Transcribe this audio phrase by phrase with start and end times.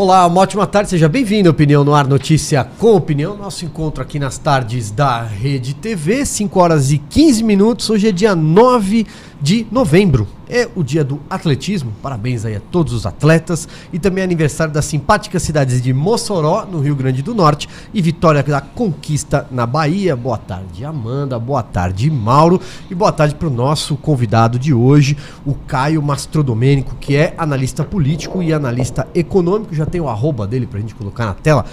[0.00, 3.36] Olá, uma ótima tarde, seja bem-vindo Opinião no Ar, notícia com opinião.
[3.36, 7.90] Nosso encontro aqui nas tardes da Rede TV, 5 horas e 15 minutos.
[7.90, 9.04] Hoje é dia 9
[9.40, 10.26] de novembro.
[10.48, 11.92] É o dia do atletismo.
[12.02, 13.68] Parabéns aí a todos os atletas.
[13.92, 18.00] E também é aniversário das simpáticas cidades de Mossoró, no Rio Grande do Norte, e
[18.00, 20.16] Vitória da Conquista, na Bahia.
[20.16, 21.38] Boa tarde, Amanda.
[21.38, 22.60] Boa tarde, Mauro.
[22.90, 27.84] E boa tarde para o nosso convidado de hoje, o Caio Mastrodomênico, que é analista
[27.84, 29.74] político e analista econômico.
[29.74, 31.66] Já tem o arroba dele para a gente colocar na tela.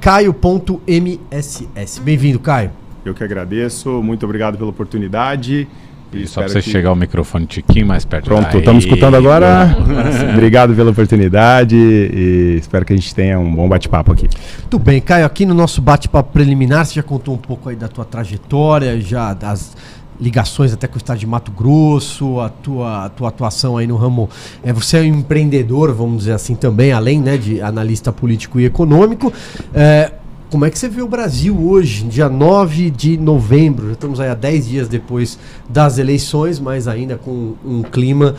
[0.00, 1.98] Caio.mss.
[2.02, 2.70] Bem-vindo, Caio.
[3.06, 4.02] Eu que agradeço.
[4.02, 5.68] Muito obrigado pela oportunidade.
[6.12, 6.70] E só para você que...
[6.70, 8.26] chegar o microfone um tiquinho mais perto.
[8.26, 9.76] Pronto, estamos escutando agora.
[10.32, 14.28] Obrigado pela oportunidade e espero que a gente tenha um bom bate-papo aqui.
[14.70, 17.88] Tudo bem, Caio, aqui no nosso bate-papo preliminar, você já contou um pouco aí da
[17.88, 19.76] tua trajetória, já das
[20.20, 23.96] ligações até com o estado de Mato Grosso, a tua, a tua atuação aí no
[23.96, 24.28] ramo.
[24.62, 28.64] É, você é um empreendedor, vamos dizer assim, também, além né, de analista político e
[28.64, 29.32] econômico.
[29.74, 30.12] É,
[30.50, 33.88] como é que você vê o Brasil hoje, dia 9 de novembro?
[33.88, 35.38] Já estamos aí há 10 dias depois
[35.68, 38.36] das eleições, mas ainda com um clima,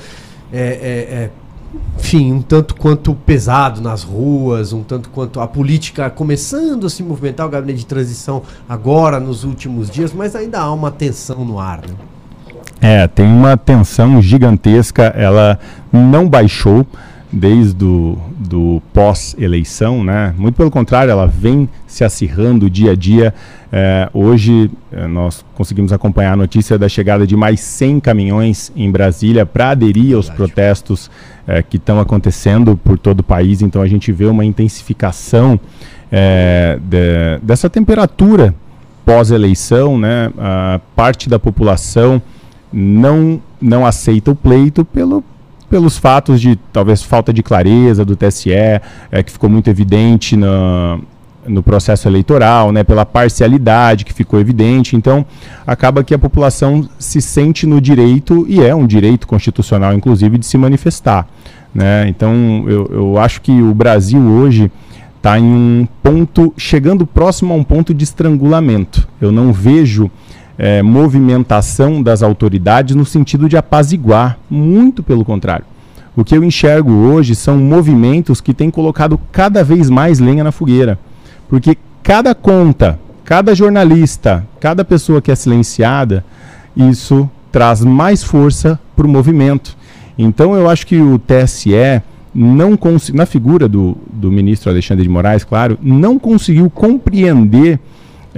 [0.52, 1.30] é, é, é,
[2.00, 7.04] enfim, um tanto quanto pesado nas ruas, um tanto quanto a política começando a se
[7.04, 11.60] movimentar, o gabinete de transição agora, nos últimos dias, mas ainda há uma tensão no
[11.60, 11.94] ar, né?
[12.80, 15.60] É, tem uma tensão gigantesca, ela
[15.92, 16.86] não baixou
[17.32, 20.34] desde o do pós-eleição, né?
[20.38, 23.34] Muito pelo contrário, ela vem se acirrando dia a dia.
[23.72, 28.90] É, hoje é, nós conseguimos acompanhar a notícia da chegada de mais 100 caminhões em
[28.90, 31.12] Brasília para aderir aos protestos
[31.46, 33.62] é, que estão acontecendo por todo o país.
[33.62, 35.60] Então a gente vê uma intensificação
[36.12, 38.56] é, de, dessa temperatura
[39.06, 40.32] pós-eleição, né?
[40.38, 42.22] A parte da população
[42.72, 45.24] não não aceita o pleito pelo
[45.70, 48.82] pelos fatos de talvez falta de clareza do TSE, é,
[49.26, 51.02] que ficou muito evidente no,
[51.48, 54.96] no processo eleitoral, né, pela parcialidade que ficou evidente.
[54.96, 55.26] Então,
[55.66, 60.46] acaba que a população se sente no direito, e é um direito constitucional, inclusive, de
[60.46, 61.28] se manifestar.
[61.74, 62.08] Né?
[62.08, 64.72] Então, eu, eu acho que o Brasil hoje
[65.18, 69.08] está em um ponto, chegando próximo a um ponto de estrangulamento.
[69.20, 70.10] Eu não vejo
[70.58, 75.66] é, movimentação das autoridades no sentido de apaziguar, muito pelo contrário.
[76.16, 80.52] O que eu enxergo hoje são movimentos que têm colocado cada vez mais lenha na
[80.52, 80.98] fogueira.
[81.48, 86.26] Porque cada conta, cada jornalista, cada pessoa que é silenciada,
[86.76, 89.78] isso traz mais força para o movimento.
[90.18, 92.02] Então eu acho que o TSE
[92.34, 92.78] não
[93.14, 97.80] na figura do, do ministro Alexandre de Moraes, claro, não conseguiu compreender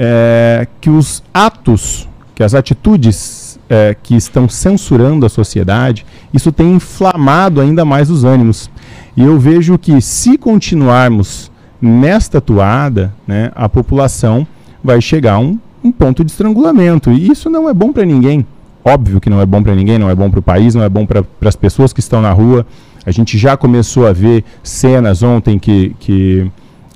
[0.01, 6.75] é, que os atos que as atitudes é, que estão censurando a sociedade, isso tem
[6.75, 8.71] inflamado ainda mais os ânimos.
[9.17, 11.51] E eu vejo que se continuarmos
[11.81, 14.47] nesta toada, né, a população
[14.81, 17.11] vai chegar a um, um ponto de estrangulamento.
[17.11, 18.47] E isso não é bom para ninguém.
[18.85, 20.87] Óbvio que não é bom para ninguém, não é bom para o país, não é
[20.87, 22.65] bom para as pessoas que estão na rua.
[23.05, 26.49] A gente já começou a ver cenas ontem que, que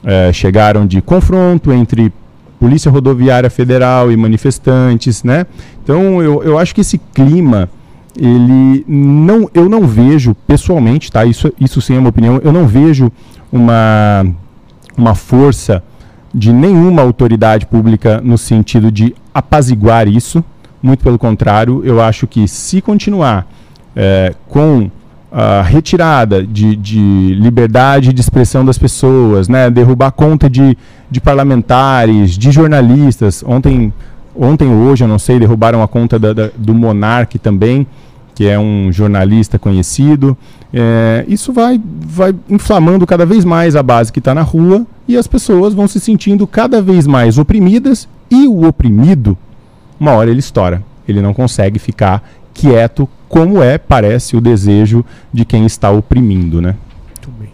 [0.05, 2.13] é, chegaram de confronto entre
[2.63, 5.45] Polícia Rodoviária Federal e manifestantes, né?
[5.83, 7.69] Então eu, eu acho que esse clima
[8.17, 11.25] ele não eu não vejo pessoalmente, tá?
[11.25, 12.39] Isso isso sim é uma opinião.
[12.41, 13.11] Eu não vejo
[13.51, 14.25] uma
[14.97, 15.83] uma força
[16.33, 20.41] de nenhuma autoridade pública no sentido de apaziguar isso.
[20.81, 23.45] Muito pelo contrário, eu acho que se continuar
[23.93, 24.89] é, com
[25.33, 29.67] a retirada de, de, liberdade de expressão das pessoas, né?
[29.67, 30.77] derrubar conta de,
[31.09, 33.43] de parlamentares, de jornalistas.
[33.43, 33.91] Ontem,
[34.35, 37.87] ontem hoje, eu não sei, derrubaram a conta da, da, do Monarque também,
[38.35, 40.37] que é um jornalista conhecido.
[40.71, 45.17] É, isso vai, vai inflamando cada vez mais a base que está na rua e
[45.17, 49.35] as pessoas vão se sentindo cada vez mais oprimidas e o oprimido,
[49.99, 50.83] uma hora ele estoura.
[51.07, 55.03] Ele não consegue ficar quieto, como é, parece, o desejo
[55.33, 56.75] de quem está oprimindo, né?
[57.07, 57.49] Muito bem.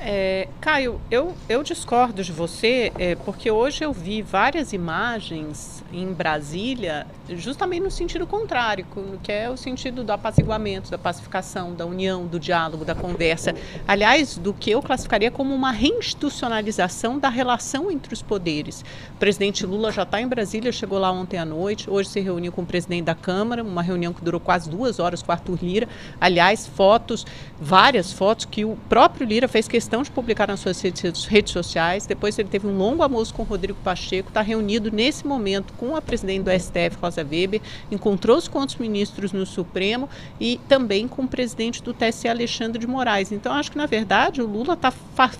[0.00, 6.06] É, Caio, eu, eu discordo de você, é, porque hoje eu vi várias imagens em
[6.12, 8.86] Brasília, justamente no sentido contrário,
[9.24, 13.56] que é o sentido do apaziguamento, da pacificação, da união, do diálogo, da conversa.
[13.88, 18.84] Aliás, do que eu classificaria como uma reinstitucionalização da relação entre os poderes.
[19.16, 22.52] O presidente Lula já está em Brasília, chegou lá ontem à noite, hoje se reuniu
[22.52, 25.88] com o presidente da Câmara, uma reunião que durou quase duas horas com Arthur Lira.
[26.20, 27.26] Aliás, fotos,
[27.60, 32.06] várias fotos que o próprio Lira fez questão de publicar nas suas redes, sociais.
[32.06, 35.96] Depois ele teve um longo almoço com o Rodrigo Pacheco, está reunido nesse momento com
[35.96, 37.60] a presidente do STF, Rosa Weber,
[37.90, 40.08] encontrou-se com outros ministros no Supremo
[40.38, 43.32] e também com o presidente do TSE, Alexandre de Moraes.
[43.32, 44.92] Então, acho que, na verdade, o Lula está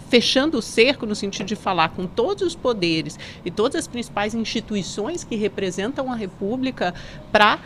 [0.08, 4.34] fechando o cerco no sentido de falar com todos os poderes e todas as principais
[4.34, 6.94] instituições que representam a República
[7.30, 7.58] para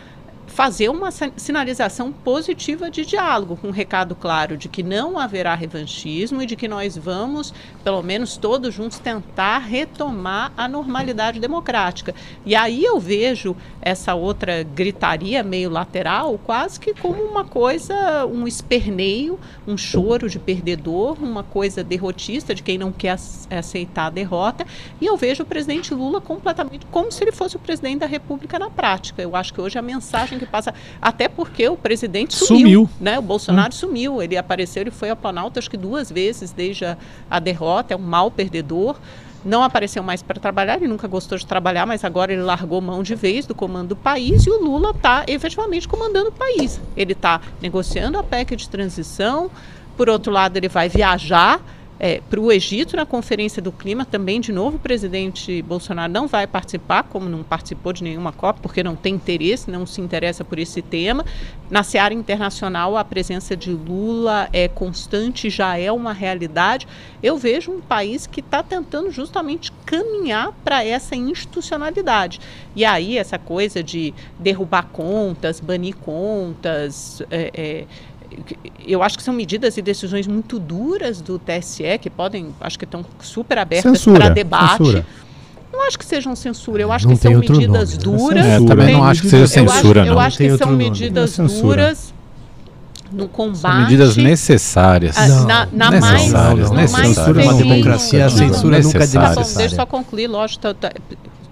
[0.46, 6.42] fazer uma sinalização positiva de diálogo, com um recado claro de que não haverá revanchismo
[6.42, 7.52] e de que nós vamos,
[7.82, 12.14] pelo menos todos juntos, tentar retomar a normalidade democrática.
[12.44, 18.46] E aí eu vejo essa outra gritaria meio lateral quase que como uma coisa, um
[18.46, 23.18] esperneio, um choro de perdedor, uma coisa derrotista de quem não quer
[23.50, 24.66] aceitar a derrota.
[25.00, 28.58] E eu vejo o presidente Lula completamente como se ele fosse o presidente da República
[28.58, 29.22] na prática.
[29.22, 30.74] Eu acho que hoje a mensagem que passa.
[31.00, 32.58] Até porque o presidente sumiu.
[32.58, 32.90] sumiu.
[33.00, 33.18] Né?
[33.18, 33.72] O Bolsonaro hum.
[33.72, 34.22] sumiu.
[34.22, 36.96] Ele apareceu, ele foi a Planalto acho que duas vezes desde a,
[37.30, 38.96] a derrota, é um mau perdedor.
[39.44, 43.00] Não apareceu mais para trabalhar, ele nunca gostou de trabalhar, mas agora ele largou mão
[43.00, 46.80] de vez do comando do país e o Lula está efetivamente comandando o país.
[46.96, 49.48] Ele está negociando a PEC de transição,
[49.96, 51.60] por outro lado, ele vai viajar
[51.98, 54.04] é, para o Egito na Conferência do Clima.
[54.04, 58.60] Também, de novo, o presidente Bolsonaro não vai participar, como não participou de nenhuma COP,
[58.60, 61.24] porque não tem interesse, não se interessa por esse tema.
[61.70, 66.86] Na seara internacional, a presença de Lula é constante, já é uma realidade.
[67.22, 72.40] Eu vejo um país que está tentando justamente caminhar para essa institucionalidade.
[72.74, 77.84] E aí, essa coisa de derrubar contas, banir contas, é, é,
[78.86, 82.84] eu acho que são medidas e decisões muito duras do TSE, que podem, acho que
[82.84, 84.78] estão super abertas para debate.
[84.78, 85.06] Censura.
[85.72, 88.18] Não acho que sejam censura, eu acho não que são medidas nome, né?
[88.18, 88.46] duras.
[88.46, 92.14] É, também não acho que seja censura, eu acho, eu acho que são medidas duras
[93.12, 93.60] no combate.
[93.60, 95.16] São medidas necessárias.
[95.16, 97.16] A, na, na necessárias, mais, necessárias.
[97.16, 99.34] Censura é uma democracia, a censura nunca é necessária.
[99.34, 100.92] Tá bom, deixa eu só concluir, lógico, tá, tá,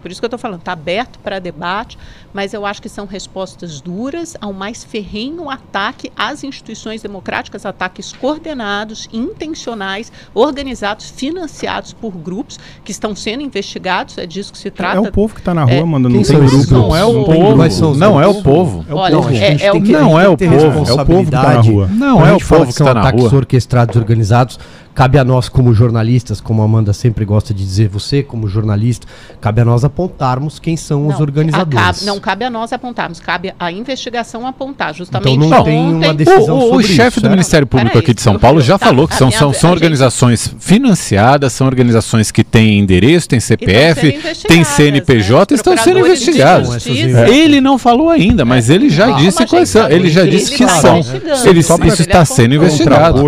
[0.05, 1.97] por isso que eu estou falando, está aberto para debate,
[2.31, 8.13] mas eu acho que são respostas duras ao mais ferrenho ataque às instituições democráticas, ataques
[8.13, 14.99] coordenados, intencionais, organizados, financiados por grupos que estão sendo investigados, é disso que se trata.
[14.99, 16.75] É o povo que está na rua, é, mandando não tem grupo.
[16.75, 17.97] Não é o povo.
[17.97, 18.85] Não é o povo.
[18.91, 19.15] Olha,
[19.59, 20.87] é o não é o povo.
[20.87, 21.89] É o povo que está na rua.
[21.91, 23.09] Não é o povo que está na rua.
[23.09, 24.59] ataques orquestrados, organizados
[24.95, 29.07] cabe a nós como jornalistas, como a Amanda sempre gosta de dizer, você como jornalista,
[29.41, 32.05] cabe a nós apontarmos quem são não, os organizadores.
[32.05, 35.35] não cabe a nós apontarmos, cabe a investigação apontar, justamente.
[35.35, 38.39] Então não tem uma decisão o, o, o chefe do Ministério Público aqui de São
[38.39, 40.63] Paulo já tá, falou que são, são, são organizações gente...
[40.63, 44.13] financiadas, são organizações que têm endereço, têm CPF,
[44.47, 45.57] têm CNPJ, né?
[45.57, 46.87] estão sendo investigadas.
[46.87, 49.91] Ele não falou ainda, mas ele já não, disse quais são.
[49.91, 51.01] Ele já disse que são.
[51.45, 53.21] Ele, isso está sendo investigado.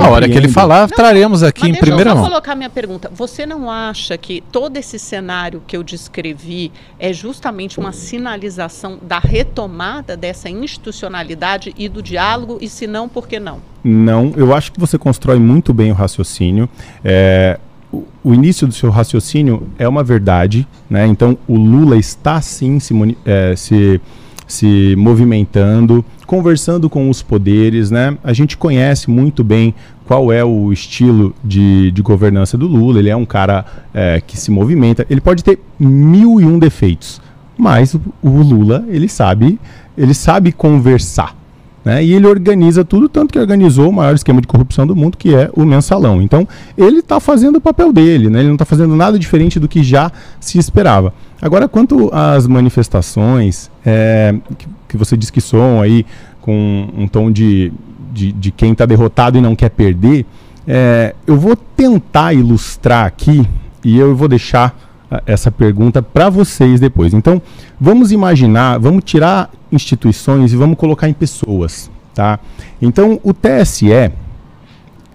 [0.00, 2.14] A hora que ele falar, traremos aqui Mas em primeira mão.
[2.14, 3.10] Deixa eu colocar minha pergunta.
[3.14, 9.18] Você não acha que todo esse cenário que eu descrevi é justamente uma sinalização da
[9.18, 12.58] retomada dessa institucionalidade e do diálogo?
[12.60, 13.58] E se não, por que não?
[13.82, 16.68] Não, eu acho que você constrói muito bem o raciocínio.
[17.02, 17.58] É,
[17.90, 21.06] o, o, início do seu raciocínio é uma verdade, né?
[21.06, 22.94] Então o Lula está sim se,
[23.24, 24.00] é, se,
[24.46, 28.16] se movimentando, conversando com os poderes, né?
[28.22, 29.74] A gente conhece muito bem
[30.10, 32.98] qual é o estilo de, de governança do Lula.
[32.98, 33.64] Ele é um cara
[33.94, 35.06] é, que se movimenta.
[35.08, 37.22] Ele pode ter mil e um defeitos,
[37.56, 39.56] mas o, o Lula ele sabe
[39.96, 41.36] ele sabe conversar.
[41.84, 42.04] Né?
[42.04, 45.32] E ele organiza tudo, tanto que organizou o maior esquema de corrupção do mundo, que
[45.32, 46.20] é o mensalão.
[46.20, 48.40] Então, ele está fazendo o papel dele, né?
[48.40, 51.14] ele não está fazendo nada diferente do que já se esperava.
[51.40, 56.04] Agora, quanto às manifestações, é, que, que, você diz que são aí
[56.40, 57.72] com um tom de,
[58.12, 60.26] de, de quem está derrotado e não quer perder,
[60.66, 63.46] é, eu vou tentar ilustrar aqui
[63.84, 67.14] e eu vou deixar uh, essa pergunta para vocês depois.
[67.14, 67.40] Então,
[67.80, 71.90] vamos imaginar, vamos tirar instituições e vamos colocar em pessoas.
[72.14, 72.38] Tá?
[72.80, 74.12] Então, o TSE,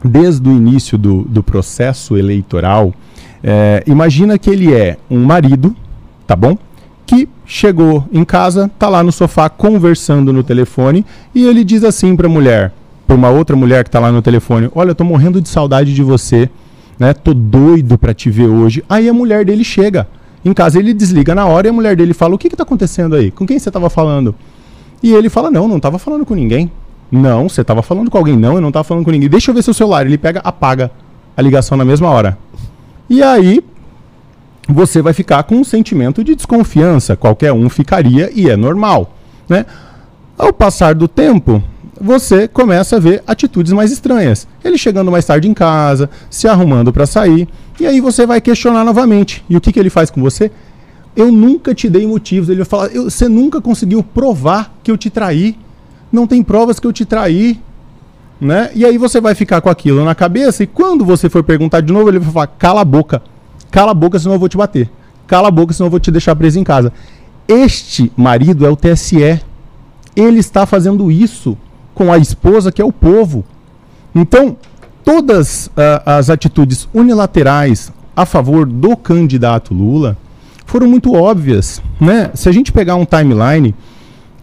[0.04, 2.94] desde o início do, do processo eleitoral,
[3.44, 5.76] é, imagina que ele é um marido,
[6.26, 6.58] tá bom?
[7.06, 12.16] Que chegou em casa, tá lá no sofá conversando no telefone e ele diz assim
[12.16, 12.74] para a mulher:
[13.06, 15.94] para uma outra mulher que está lá no telefone: Olha, eu tô morrendo de saudade
[15.94, 16.50] de você,
[17.00, 17.14] né?
[17.14, 18.84] Tô doido para te ver hoje.
[18.90, 20.08] Aí a mulher dele chega.
[20.44, 23.16] Em casa ele desliga na hora e a mulher dele fala: O que está acontecendo
[23.16, 23.32] aí?
[23.32, 24.36] Com quem você estava falando?
[25.02, 26.72] E ele fala: Não, não estava falando com ninguém.
[27.12, 28.36] Não, você estava falando com alguém.
[28.36, 29.30] Não, eu não estava falando com ninguém.
[29.30, 30.06] Deixa eu ver seu celular.
[30.06, 30.92] Ele pega, apaga
[31.36, 32.38] a ligação na mesma hora.
[33.10, 33.64] E aí
[34.68, 37.16] você vai ficar com um sentimento de desconfiança.
[37.16, 39.14] Qualquer um ficaria e é normal,
[39.48, 39.66] né?
[40.38, 41.64] Ao passar do tempo,
[42.00, 44.48] você começa a ver atitudes mais estranhas.
[44.64, 47.48] Ele chegando mais tarde em casa, se arrumando para sair,
[47.80, 49.44] e aí você vai questionar novamente.
[49.50, 50.52] E o que, que ele faz com você?
[51.16, 52.50] Eu nunca te dei motivos.
[52.50, 55.58] Ele vai falar: você nunca conseguiu provar que eu te traí.
[56.12, 57.60] Não tem provas que eu te traí.
[58.40, 58.70] Né?
[58.76, 61.94] E aí você vai ficar com aquilo na cabeça e quando você for perguntar de
[61.94, 63.22] novo, ele vai falar: cala a boca.
[63.72, 64.90] Cala a boca, senão eu vou te bater.
[65.26, 66.92] Cala a boca, senão eu vou te deixar preso em casa.
[67.48, 69.42] Este marido é o TSE.
[70.16, 71.58] Ele está fazendo isso
[71.96, 73.44] com a esposa, que é o povo.
[74.14, 74.58] Então,
[75.04, 75.72] todas uh,
[76.06, 80.16] as atitudes unilaterais a favor do candidato Lula
[80.66, 81.82] foram muito óbvias.
[82.00, 82.30] Né?
[82.34, 83.74] Se a gente pegar um timeline,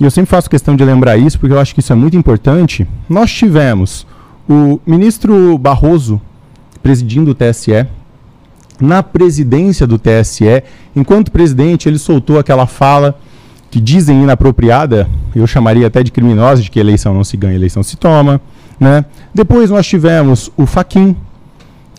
[0.01, 2.17] e eu sempre faço questão de lembrar isso, porque eu acho que isso é muito
[2.17, 4.07] importante, nós tivemos
[4.49, 6.21] o ministro Barroso
[6.83, 7.87] presidindo o TSE.
[8.81, 10.65] Na presidência do TSE,
[10.97, 13.17] enquanto presidente, ele soltou aquela fala
[13.73, 17.83] que dizem inapropriada, eu chamaria até de criminosa, de que eleição não se ganha, eleição
[17.83, 18.39] se toma.
[18.79, 19.03] Né?
[19.35, 21.17] Depois nós tivemos o Faquin.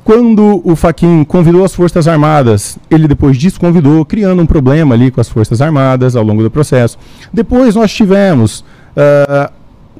[0.03, 5.19] Quando o Faquin convidou as Forças Armadas, ele depois desconvidou, criando um problema ali com
[5.19, 6.95] as Forças Armadas ao longo do processo.
[7.33, 9.51] Depois nós tivemos uh,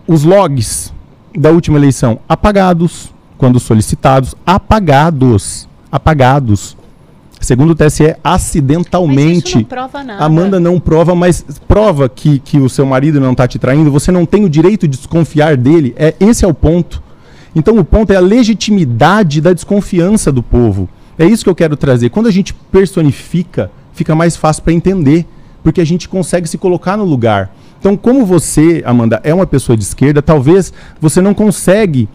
[0.05, 0.93] os logs
[1.35, 6.77] da última eleição apagados, quando solicitados, apagados, apagados.
[7.43, 9.57] Segundo o TSE, acidentalmente.
[9.57, 10.23] Não prova nada.
[10.23, 13.91] Amanda não prova, mas prova que, que o seu marido não está te traindo.
[13.91, 15.93] Você não tem o direito de desconfiar dele.
[15.97, 17.03] É Esse é o ponto.
[17.53, 20.88] Então o ponto é a legitimidade da desconfiança do povo.
[21.19, 22.09] É isso que eu quero trazer.
[22.09, 25.25] Quando a gente personifica, fica mais fácil para entender,
[25.62, 27.53] porque a gente consegue se colocar no lugar.
[27.77, 30.71] Então, como você, Amanda, é uma pessoa de esquerda, talvez
[31.01, 32.07] você não consegue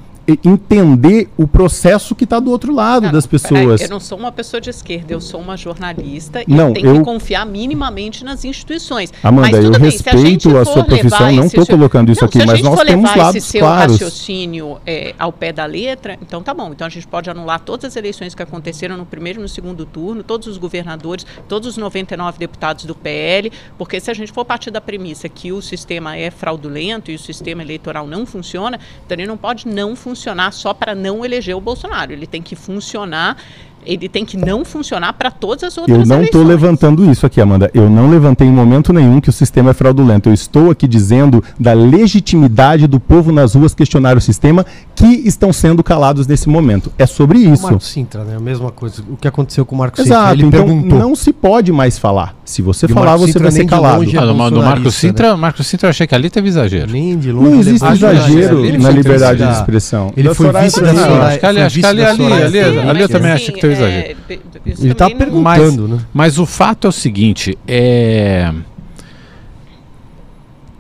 [0.44, 3.80] entender o processo que está do outro lado não, das pessoas.
[3.80, 6.87] eu não sou uma pessoa de esquerda, eu sou uma jornalista e não, eu tenho
[6.88, 6.94] eu...
[6.99, 9.11] que confiar minimamente nas instituições.
[9.23, 12.61] Amanda, eu bem, respeito a, a sua profissão, não estou colocando isso não, aqui, mas
[12.61, 13.92] nós temos lados esse seu claros.
[13.92, 16.73] raciocínio é, ao pé da letra, então tá bom.
[16.73, 19.87] Então a gente pode anular todas as eleições que aconteceram no primeiro e no segundo
[19.87, 24.44] turno, todos os governadores, todos os 99 deputados do PL, porque se a gente for
[24.44, 29.16] partir da premissa que o sistema é fraudulento e o sistema eleitoral não funciona, então
[29.16, 32.12] ele não pode não funcionar funcionar só para não eleger o Bolsonaro.
[32.12, 33.40] Ele tem que funcionar
[33.88, 37.40] ele tem que não funcionar para todas as outras Eu não estou levantando isso aqui,
[37.40, 37.71] Amanda.
[37.73, 40.28] Eu não levantei em momento nenhum que o sistema é fraudulento.
[40.28, 45.52] Eu estou aqui dizendo da legitimidade do povo nas ruas questionar o sistema que estão
[45.52, 46.92] sendo calados nesse momento.
[46.99, 47.66] É sobre isso.
[47.66, 48.37] O Marco Sintra, né?
[48.37, 49.02] A mesma coisa.
[49.09, 50.35] O que aconteceu com o Marco Exato, Sintra.
[50.35, 50.99] Ele então perguntou.
[50.99, 52.37] não se pode mais falar.
[52.45, 54.04] Se você e falar, você vai ser calado.
[54.04, 55.37] É ah, no Marco Sintra, né?
[55.37, 56.92] Marco Sintra eu achei que ali teve exagero.
[56.92, 57.50] Nem de longe.
[57.50, 60.12] Não existe exagero na liberdade de expressão.
[60.14, 60.88] Ele foi vice da
[61.28, 64.16] Acho que ali, ali, ali, ali eu também acho que teve exagero.
[64.28, 66.06] É, Ele está perguntando, mas, né?
[66.12, 68.52] Mas o fato é o seguinte, é...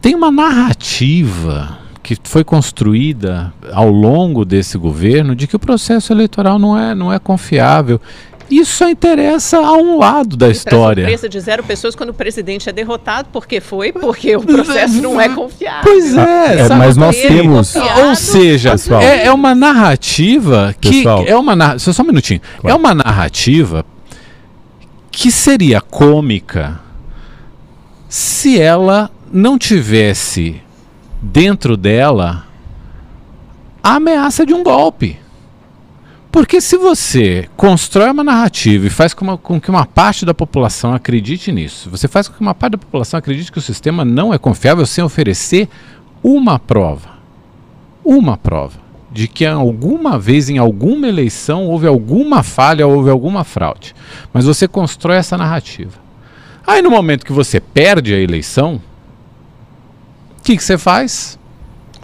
[0.00, 6.58] tem uma narrativa que foi construída ao longo desse governo de que o processo eleitoral
[6.58, 8.00] não é, não é confiável.
[8.50, 11.04] Isso só interessa a um lado da história.
[11.04, 15.20] Surpresa de zero pessoas quando o presidente é derrotado, porque foi, porque o processo não
[15.20, 15.82] é confiável.
[15.82, 17.74] Pois é, é mas nós temos.
[17.76, 21.24] Ou seja, é, é, uma narrativa que pessoal.
[21.26, 22.40] é uma só um minutinho.
[22.60, 22.68] Claro.
[22.68, 23.84] É uma narrativa
[25.10, 26.80] que seria cômica
[28.08, 30.62] se ela não tivesse
[31.20, 32.46] dentro dela
[33.82, 35.18] a ameaça de um golpe.
[36.30, 40.34] Porque se você constrói uma narrativa e faz com, uma, com, que uma parte da
[40.34, 44.04] população acredite nisso, você faz com que uma parte da população acredite que o sistema
[44.04, 45.68] não é confiável sem oferecer
[46.22, 47.08] uma prova,
[48.04, 53.94] uma prova de que alguma vez em alguma eleição houve alguma falha, houve alguma fraude.
[54.32, 55.98] Mas você constrói essa narrativa.
[56.66, 58.80] Aí no momento que você perde a eleição,
[60.38, 61.38] o que, que você faz?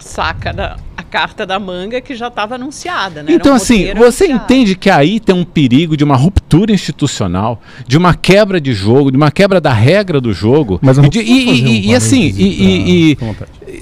[0.05, 0.77] Saca da,
[1.15, 3.31] carta da manga que já estava anunciada, né?
[3.31, 4.33] Então, um assim, você anunciado.
[4.33, 9.11] entende que aí tem um perigo de uma ruptura institucional, de uma quebra de jogo,
[9.11, 10.77] de uma quebra da regra do jogo.
[10.81, 13.17] Mas e, de, e, e, e assim, e,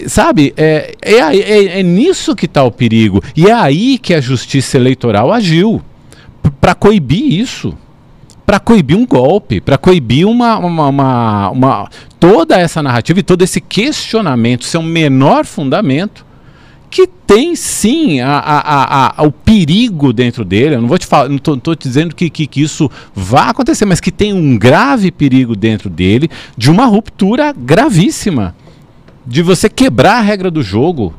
[0.08, 3.20] sabe, é, é, é, é nisso que está o perigo.
[3.36, 5.82] E é aí que a justiça eleitoral agiu
[6.62, 7.75] para coibir isso
[8.46, 11.89] para coibir um golpe, para coibir uma, uma, uma, uma,
[12.24, 16.25] toda essa narrativa e todo esse questionamento, seu menor fundamento,
[16.89, 20.75] que tem sim a, a, a, o perigo dentro dele.
[20.75, 24.00] Eu não vou te falar, não estou dizendo que, que, que, isso vá acontecer, mas
[24.00, 28.56] que tem um grave perigo dentro dele de uma ruptura gravíssima.
[29.25, 31.13] De você quebrar a regra do jogo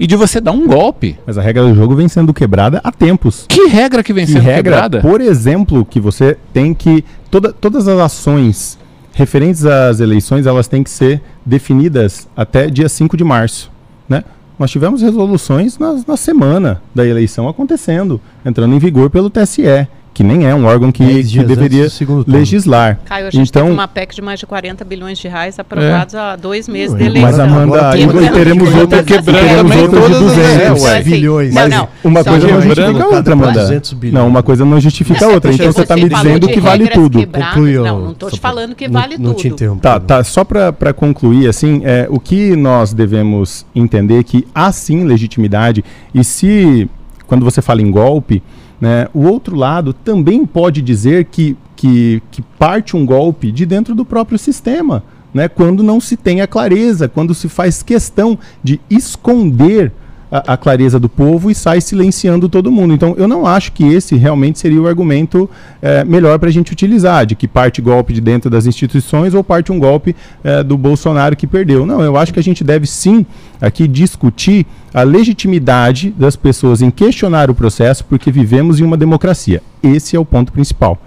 [0.00, 1.18] e de você dar um golpe.
[1.26, 3.44] Mas a regra do jogo vem sendo quebrada há tempos.
[3.46, 5.00] Que regra que vem que sendo regra, quebrada?
[5.00, 7.04] Por exemplo, que você tem que.
[7.30, 8.78] Toda, todas as ações
[9.18, 13.68] referentes às eleições, elas têm que ser definidas até dia 5 de março.
[14.08, 14.22] Né?
[14.56, 20.24] Nós tivemos resoluções na, na semana da eleição acontecendo, entrando em vigor pelo TSE que
[20.24, 21.86] nem é um órgão que, que deveria
[22.26, 22.98] legislar.
[23.04, 26.12] Caio, a gente então, tem uma PEC de mais de 40 bilhões de reais aprovados
[26.12, 26.18] é.
[26.18, 27.30] há dois meses de eleição.
[27.30, 31.54] Mas Amanda, aí teremos outra quebrando outros de 200 é, bilhões.
[31.54, 33.82] Mas não, não, uma coisa não justifica a outra, Amanda.
[34.10, 35.52] Não, uma coisa não justifica a outra.
[35.52, 37.24] Então você está me dizendo que vale tudo.
[37.24, 37.84] Concluiu.
[37.84, 39.28] Não, não estou te falando que vale tudo.
[39.28, 39.80] Não te interrompo.
[39.80, 40.24] Tá, tá.
[40.24, 46.24] Só para concluir, assim, é, o que nós devemos entender que há sim legitimidade e
[46.24, 46.90] se,
[47.28, 48.42] quando você fala em golpe,
[48.80, 49.08] né?
[49.12, 54.04] O outro lado também pode dizer que, que, que parte um golpe de dentro do
[54.04, 55.48] próprio sistema, né?
[55.48, 59.92] quando não se tem a clareza, quando se faz questão de esconder
[60.30, 62.94] a, a, clareza do povo e sai silenciando todo mundo.
[62.94, 65.48] Então, eu não acho que esse realmente seria o argumento
[65.80, 69.42] é, melhor para a gente utilizar, de que parte golpe de dentro das instituições ou
[69.42, 71.86] parte um golpe é, do Bolsonaro que perdeu.
[71.86, 73.24] Não, eu acho que a gente deve sim
[73.60, 79.62] aqui discutir a legitimidade das pessoas em questionar o processo, porque vivemos em uma democracia.
[79.82, 80.98] Esse é o ponto principal.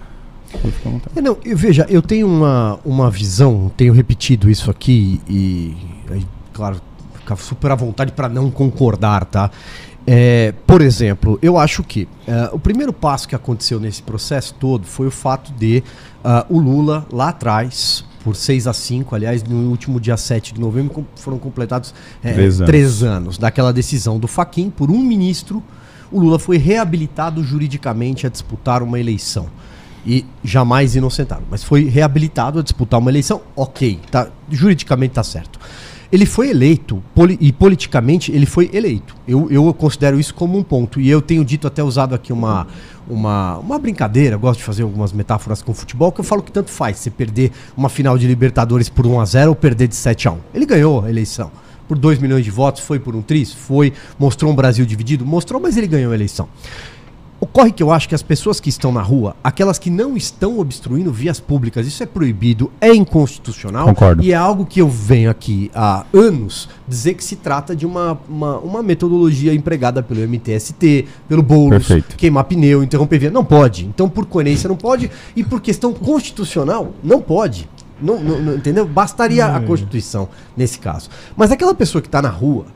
[1.16, 5.74] É, não, eu, veja, eu tenho uma, uma visão, tenho repetido isso aqui e,
[6.14, 6.76] e claro,
[7.36, 9.50] ficar super à vontade para não concordar, tá?
[10.06, 14.84] É, por exemplo, eu acho que uh, o primeiro passo que aconteceu nesse processo todo
[14.84, 15.82] foi o fato de
[16.24, 20.60] uh, o Lula, lá atrás, por 6 a 5, aliás, no último dia 7 de
[20.60, 22.66] novembro, foram completados é, três, anos.
[22.66, 25.62] três anos daquela decisão do Faquin por um ministro.
[26.10, 29.46] O Lula foi reabilitado juridicamente a disputar uma eleição.
[30.04, 35.60] E jamais inocentado, mas foi reabilitado a disputar uma eleição, ok, tá, juridicamente está certo.
[36.12, 39.16] Ele foi eleito, poli e politicamente ele foi eleito.
[39.26, 41.00] Eu, eu considero isso como um ponto.
[41.00, 42.66] E eu tenho dito, até usado aqui uma,
[43.08, 46.70] uma, uma brincadeira, gosto de fazer algumas metáforas com futebol, que eu falo que tanto
[46.70, 50.28] faz você perder uma final de Libertadores por 1 a 0 ou perder de 7
[50.28, 51.50] a 1 Ele ganhou a eleição.
[51.88, 53.52] Por 2 milhões de votos, foi por um tris?
[53.52, 53.92] Foi.
[54.18, 55.24] Mostrou um Brasil dividido?
[55.24, 56.46] Mostrou, mas ele ganhou a eleição.
[57.42, 60.60] Ocorre que eu acho que as pessoas que estão na rua, aquelas que não estão
[60.60, 63.84] obstruindo vias públicas, isso é proibido, é inconstitucional.
[63.84, 64.22] Concordo.
[64.22, 68.16] E é algo que eu venho aqui há anos dizer que se trata de uma,
[68.28, 72.14] uma, uma metodologia empregada pelo MTST, pelo Boulos, Perfeito.
[72.14, 73.30] queimar pneu, interromper via.
[73.32, 73.86] Não pode.
[73.86, 75.10] Então, por coerência, não pode.
[75.34, 77.68] E por questão constitucional, não pode.
[78.00, 78.86] Não, não, não entendeu?
[78.86, 81.10] Bastaria a Constituição nesse caso.
[81.36, 82.66] Mas aquela pessoa que está na rua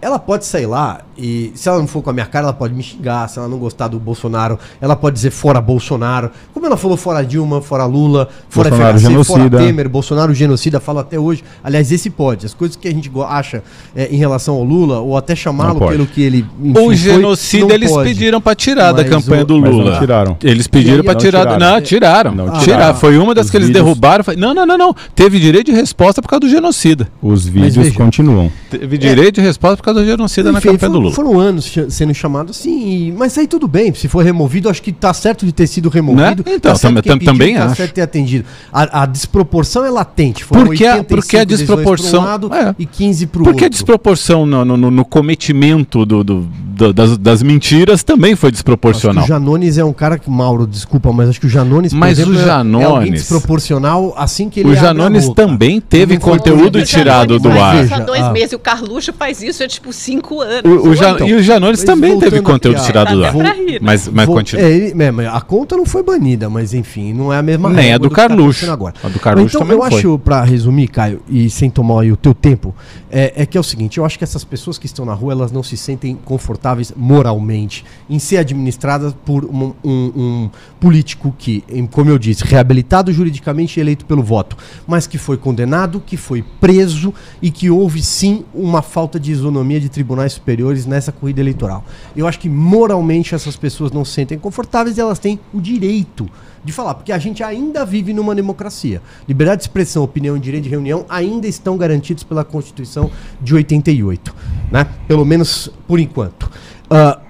[0.00, 2.72] ela pode sair lá e, se ela não for com a minha cara, ela pode
[2.72, 3.28] me xingar.
[3.28, 6.30] Se ela não gostar do Bolsonaro, ela pode dizer fora Bolsonaro.
[6.54, 9.50] Como ela falou fora Dilma, fora Lula, fora Bolsonaro FHC, genocida.
[9.50, 11.42] fora Temer, Bolsonaro genocida, fala até hoje.
[11.62, 12.46] Aliás, esse pode.
[12.46, 13.64] As coisas que a gente acha
[13.96, 16.46] é, em relação ao Lula, ou até chamá-lo pelo que ele.
[16.62, 18.08] Enfim, o genocida foi, eles pode.
[18.08, 19.90] pediram para tirar mas da campanha o, do Lula.
[19.90, 20.36] Não tiraram.
[20.42, 21.40] Eles pediram para tirar.
[21.40, 21.58] Tiraram.
[21.58, 22.34] Não, tiraram.
[22.34, 22.94] Não, ah, tiraram.
[22.94, 24.24] Foi uma das Os que eles derrubaram.
[24.36, 24.94] Não, não, não, não.
[25.16, 27.08] Teve direito de resposta por causa do genocida.
[27.20, 28.52] Os vídeos continuam.
[28.70, 31.14] Teve direito de resposta por causa do genocida torcida na campanha do Lula.
[31.14, 35.12] Foram anos sendo chamados assim, mas aí tudo bem, se for removido, acho que está
[35.12, 36.44] certo de ter sido removido.
[36.44, 36.54] Né?
[36.54, 37.76] Então, tá tam tam também tá acho.
[37.76, 38.44] certo de ter atendido.
[38.72, 40.44] A, a desproporção é latente.
[40.44, 42.22] Foram porque a, porque a desproporção.
[42.22, 42.74] Um lado é.
[42.78, 43.52] E 15 para o outro.
[43.52, 48.50] Porque a desproporção no, no, no cometimento do, do, do, das, das, mentiras também foi
[48.50, 49.24] desproporcional.
[49.24, 52.34] o Janones é um cara que, Mauro, desculpa, mas acho que o Janones, mas exemplo,
[52.34, 57.50] o Janones, é, é desproporcional assim que ele O Janones também teve conteúdo tirado do
[57.50, 57.92] ar.
[57.92, 58.32] Há dois ah.
[58.32, 60.84] meses, o Carluxo faz isso há tipo cinco anos.
[60.84, 63.32] O, o Ja então, e o Janones também teve conteúdo tirado lá.
[63.80, 64.64] Mas, mas continua.
[64.64, 67.92] É, ele, é, a conta não foi banida, mas enfim, não é a mesma Nem
[67.92, 68.70] a do, do tá Carluxo.
[68.70, 68.94] agora.
[69.02, 69.98] A do Carluxo então, também eu foi.
[69.98, 72.74] acho, para resumir, Caio, e sem tomar aí o teu tempo,
[73.10, 75.32] é, é, que é o seguinte, eu acho que essas pessoas que estão na rua,
[75.32, 81.64] elas não se sentem confortáveis moralmente em ser administradas por um, um, um político que,
[81.90, 84.56] como eu disse, reabilitado juridicamente e eleito pelo voto,
[84.86, 89.80] mas que foi condenado, que foi preso e que houve sim uma falta de isonomia
[89.80, 91.84] de tribunais superiores nessa corrida eleitoral.
[92.16, 96.28] Eu acho que moralmente essas pessoas não se sentem confortáveis e elas têm o direito
[96.64, 99.00] de falar, porque a gente ainda vive numa democracia.
[99.28, 103.10] Liberdade de expressão, opinião e direito de reunião ainda estão garantidos pela Constituição
[103.40, 104.34] de 88,
[104.70, 104.86] né?
[105.06, 106.50] Pelo menos por enquanto.
[106.90, 107.27] Uh,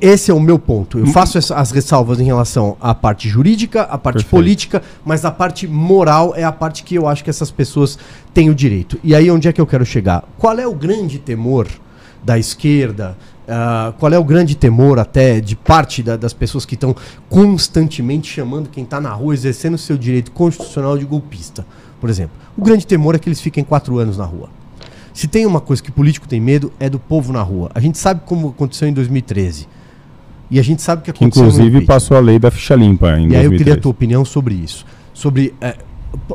[0.00, 0.98] esse é o meu ponto.
[0.98, 4.30] Eu faço essa, as ressalvas em relação à parte jurídica, à parte Perfeito.
[4.30, 7.98] política, mas a parte moral é a parte que eu acho que essas pessoas
[8.32, 8.98] têm o direito.
[9.02, 10.24] E aí onde é que eu quero chegar?
[10.38, 11.66] Qual é o grande temor
[12.22, 16.74] da esquerda, Uh, qual é o grande temor até de parte da, das pessoas que
[16.74, 16.94] estão
[17.28, 21.66] constantemente chamando quem está na rua, exercendo seu direito constitucional de golpista,
[22.00, 22.36] por exemplo?
[22.56, 24.48] O grande temor é que eles fiquem quatro anos na rua.
[25.12, 27.70] Se tem uma coisa que político tem medo, é do povo na rua.
[27.74, 29.66] A gente sabe como aconteceu em 2013.
[30.52, 31.46] E a gente sabe que aconteceu.
[31.46, 33.38] Inclusive passou a lei da ficha limpa em E 2013.
[33.38, 34.84] aí eu queria a tua opinião sobre isso.
[35.14, 35.54] Sobre.
[35.62, 35.76] É,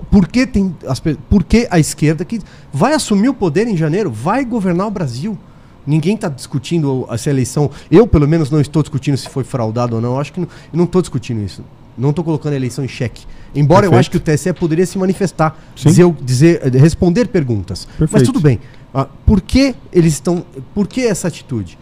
[0.10, 1.00] por que, tem as,
[1.30, 2.40] por que a esquerda que
[2.74, 5.38] vai assumir o poder em janeiro vai governar o Brasil?
[5.86, 7.70] Ninguém está discutindo essa eleição.
[7.92, 10.14] Eu, pelo menos, não estou discutindo se foi fraudado ou não.
[10.16, 11.64] Eu acho que não estou discutindo isso.
[11.96, 13.24] Não estou colocando a eleição em xeque.
[13.54, 13.94] Embora Perfeito.
[13.94, 17.86] eu acho que o TSE poderia se manifestar, dizer, dizer, eh, responder perguntas.
[17.86, 18.10] Perfeito.
[18.14, 18.60] Mas tudo bem.
[18.92, 20.44] Ah, por que eles estão.
[20.74, 21.78] Por que essa atitude?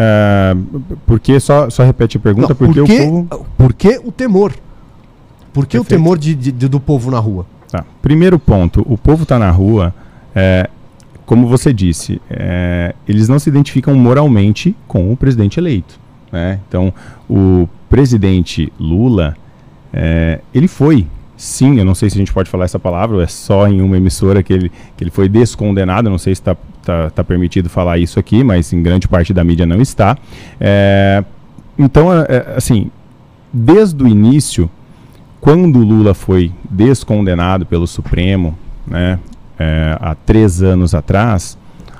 [0.00, 0.56] É,
[1.04, 3.46] porque só, só repete a pergunta, não, porque por que, o povo.
[3.56, 4.52] Por que o temor?
[5.52, 5.82] Por que Perfeito.
[5.82, 7.44] o temor de, de, de, do povo na rua?
[7.68, 7.84] Tá.
[8.00, 9.92] Primeiro ponto, o povo está na rua.
[10.36, 10.70] É,
[11.26, 15.98] como você disse, é, eles não se identificam moralmente com o presidente eleito.
[16.30, 16.60] Né?
[16.68, 16.94] Então,
[17.28, 19.36] o presidente Lula,
[19.92, 21.06] é, ele foi,
[21.36, 23.96] sim, eu não sei se a gente pode falar essa palavra, é só em uma
[23.96, 26.56] emissora que ele, que ele foi descondenado, não sei se está
[26.88, 30.16] tá, tá permitido falar isso aqui, mas em grande parte da mídia não está.
[30.58, 31.22] É,
[31.78, 32.90] então, é, é assim,
[33.52, 34.70] desde o início,
[35.38, 39.18] quando Lula foi descondenado pelo Supremo, né,
[39.58, 41.58] é, há três anos atrás,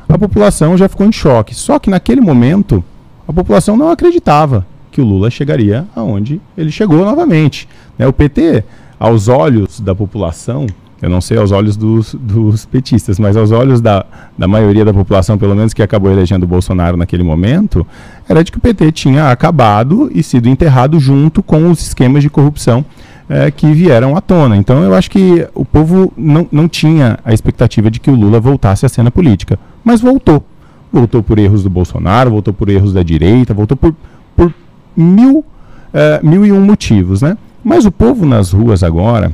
[0.09, 1.55] a população já ficou em choque.
[1.55, 2.83] Só que naquele momento,
[3.27, 7.69] a população não acreditava que o Lula chegaria aonde ele chegou novamente.
[7.99, 8.65] Né, o PT,
[8.99, 10.67] aos olhos da população,
[11.01, 14.05] eu não sei aos olhos dos, dos, petistas, mas aos olhos da,
[14.37, 17.87] da maioria da população, pelo menos que acabou elegendo o Bolsonaro naquele momento,
[18.29, 22.29] era de que o PT tinha acabado e sido enterrado junto com os esquemas de
[22.29, 22.85] corrupção
[23.29, 24.57] é, que vieram à tona.
[24.57, 28.41] Então eu acho que o povo não, não tinha a expectativa de que o Lula
[28.41, 30.45] voltasse à cena política, mas voltou.
[30.93, 33.95] Voltou por erros do Bolsonaro, voltou por erros da direita, voltou por,
[34.35, 34.53] por
[34.97, 35.45] mil,
[35.93, 37.23] é, mil e um motivos.
[37.23, 37.37] Né?
[37.63, 39.31] Mas o povo nas ruas agora,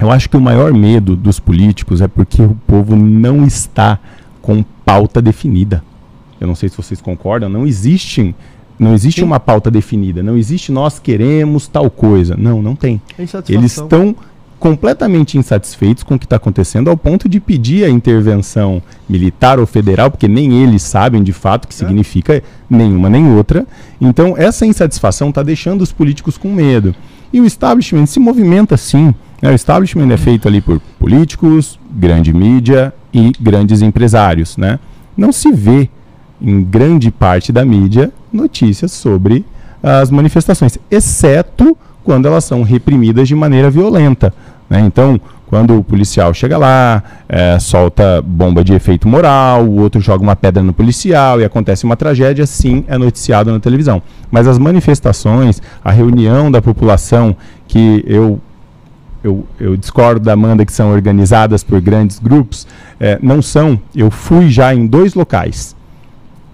[0.00, 3.98] eu acho que o maior medo dos políticos é porque o povo não está
[4.40, 5.82] com pauta definida.
[6.40, 8.34] Eu não sei se vocês concordam, não existem
[8.78, 9.26] não existe Sim.
[9.26, 12.34] uma pauta definida, não existe nós queremos tal coisa.
[12.34, 12.98] Não, não tem.
[13.46, 14.16] Eles estão
[14.58, 19.66] completamente insatisfeitos com o que está acontecendo, ao ponto de pedir a intervenção militar ou
[19.66, 21.76] federal, porque nem eles sabem de fato o que é.
[21.76, 23.66] significa nenhuma nem outra.
[24.00, 26.94] Então, essa insatisfação está deixando os políticos com medo.
[27.32, 29.14] E o establishment se movimenta sim.
[29.40, 29.50] Né?
[29.50, 34.56] O establishment é feito ali por políticos, grande mídia e grandes empresários.
[34.56, 34.78] Né?
[35.16, 35.88] Não se vê
[36.40, 39.44] em grande parte da mídia notícias sobre
[39.82, 44.32] as manifestações, exceto quando elas são reprimidas de maneira violenta.
[44.68, 44.80] Né?
[44.80, 50.22] Então, quando o policial chega lá, é, solta bomba de efeito moral, o outro joga
[50.22, 54.00] uma pedra no policial e acontece uma tragédia, sim, é noticiado na televisão.
[54.30, 58.40] Mas as manifestações, a reunião da população, que eu,
[59.22, 62.66] eu, eu discordo da Amanda que são organizadas por grandes grupos,
[62.98, 63.80] é, não são.
[63.94, 65.76] Eu fui já em dois locais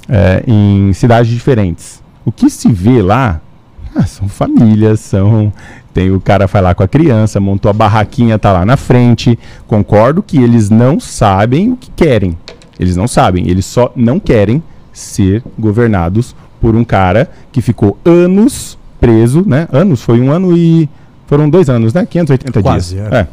[0.09, 2.03] é, em cidades diferentes.
[2.25, 3.41] O que se vê lá
[3.95, 5.53] ah, são famílias, são
[5.95, 9.39] tem o cara lá com a criança, montou a barraquinha, tá lá na frente.
[9.67, 12.37] Concordo que eles não sabem o que querem.
[12.79, 18.77] Eles não sabem, eles só não querem ser governados por um cara que ficou anos
[19.01, 19.69] preso, né?
[19.73, 20.87] Anos, foi um ano e
[21.27, 22.07] foram dois anos, né?
[22.07, 23.13] 580 Quase, dias.
[23.13, 23.17] É.
[23.21, 23.29] é.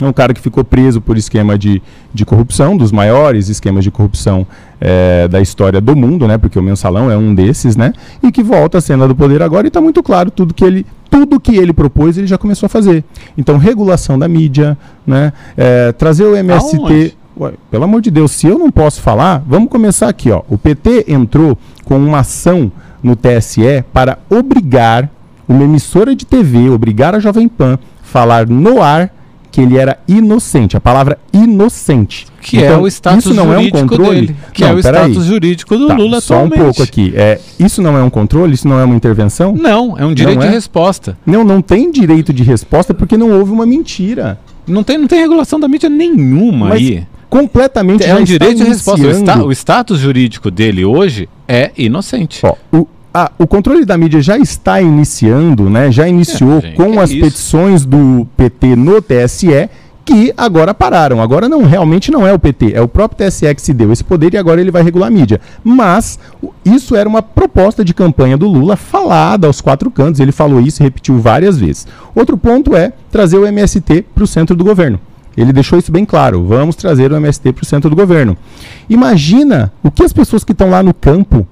[0.00, 1.80] É um cara que ficou preso por esquema de,
[2.12, 4.44] de corrupção, dos maiores esquemas de corrupção
[4.80, 6.36] é, da história do mundo, né?
[6.36, 7.92] Porque o mensalão é um desses, né?
[8.20, 10.84] E que volta à cena do poder agora e está muito claro tudo que ele
[11.08, 13.04] tudo que ele propôs ele já começou a fazer.
[13.38, 15.32] Então regulação da mídia, né?
[15.56, 19.68] É, trazer o MST Ué, pelo amor de Deus, se eu não posso falar, vamos
[19.68, 20.42] começar aqui, ó.
[20.48, 22.70] O PT entrou com uma ação
[23.02, 25.10] no TSE para obrigar
[25.48, 29.12] uma emissora de TV, obrigar a Jovem Pan falar no ar
[29.54, 30.76] que ele era inocente.
[30.76, 32.26] A palavra inocente.
[32.40, 34.20] Que é então, é o status isso não jurídico é um controle?
[34.20, 34.36] dele.
[34.52, 35.28] Que não, é o status aí.
[35.28, 36.56] jurídico do tá, Lula só atualmente.
[36.56, 37.12] Só um pouco aqui.
[37.14, 38.52] É, isso não é um controle?
[38.52, 39.54] Isso não é uma intervenção?
[39.54, 40.50] Não, é um direito de é?
[40.50, 41.16] resposta.
[41.24, 44.40] Não, não tem direito de resposta porque não houve uma mentira.
[44.66, 47.06] Não tem, não tem regulação da mídia nenhuma Mas aí.
[47.30, 49.06] Completamente É um direito de resposta.
[49.06, 52.44] O, sta, o, status jurídico dele hoje é inocente.
[52.44, 55.92] Ó, o, ah, o controle da mídia já está iniciando, né?
[55.92, 57.20] Já iniciou é, gente, com as isso?
[57.20, 59.70] petições do PT no TSE
[60.04, 61.22] que agora pararam.
[61.22, 64.02] Agora não, realmente não é o PT, é o próprio TSE que se deu esse
[64.02, 65.40] poder e agora ele vai regular a mídia.
[65.62, 66.18] Mas
[66.64, 70.82] isso era uma proposta de campanha do Lula falada aos quatro cantos, ele falou isso
[70.82, 71.86] e repetiu várias vezes.
[72.16, 74.98] Outro ponto é trazer o MST para o centro do governo.
[75.36, 76.44] Ele deixou isso bem claro.
[76.44, 78.36] Vamos trazer o MST para o centro do governo.
[78.88, 81.46] Imagina o que as pessoas que estão lá no campo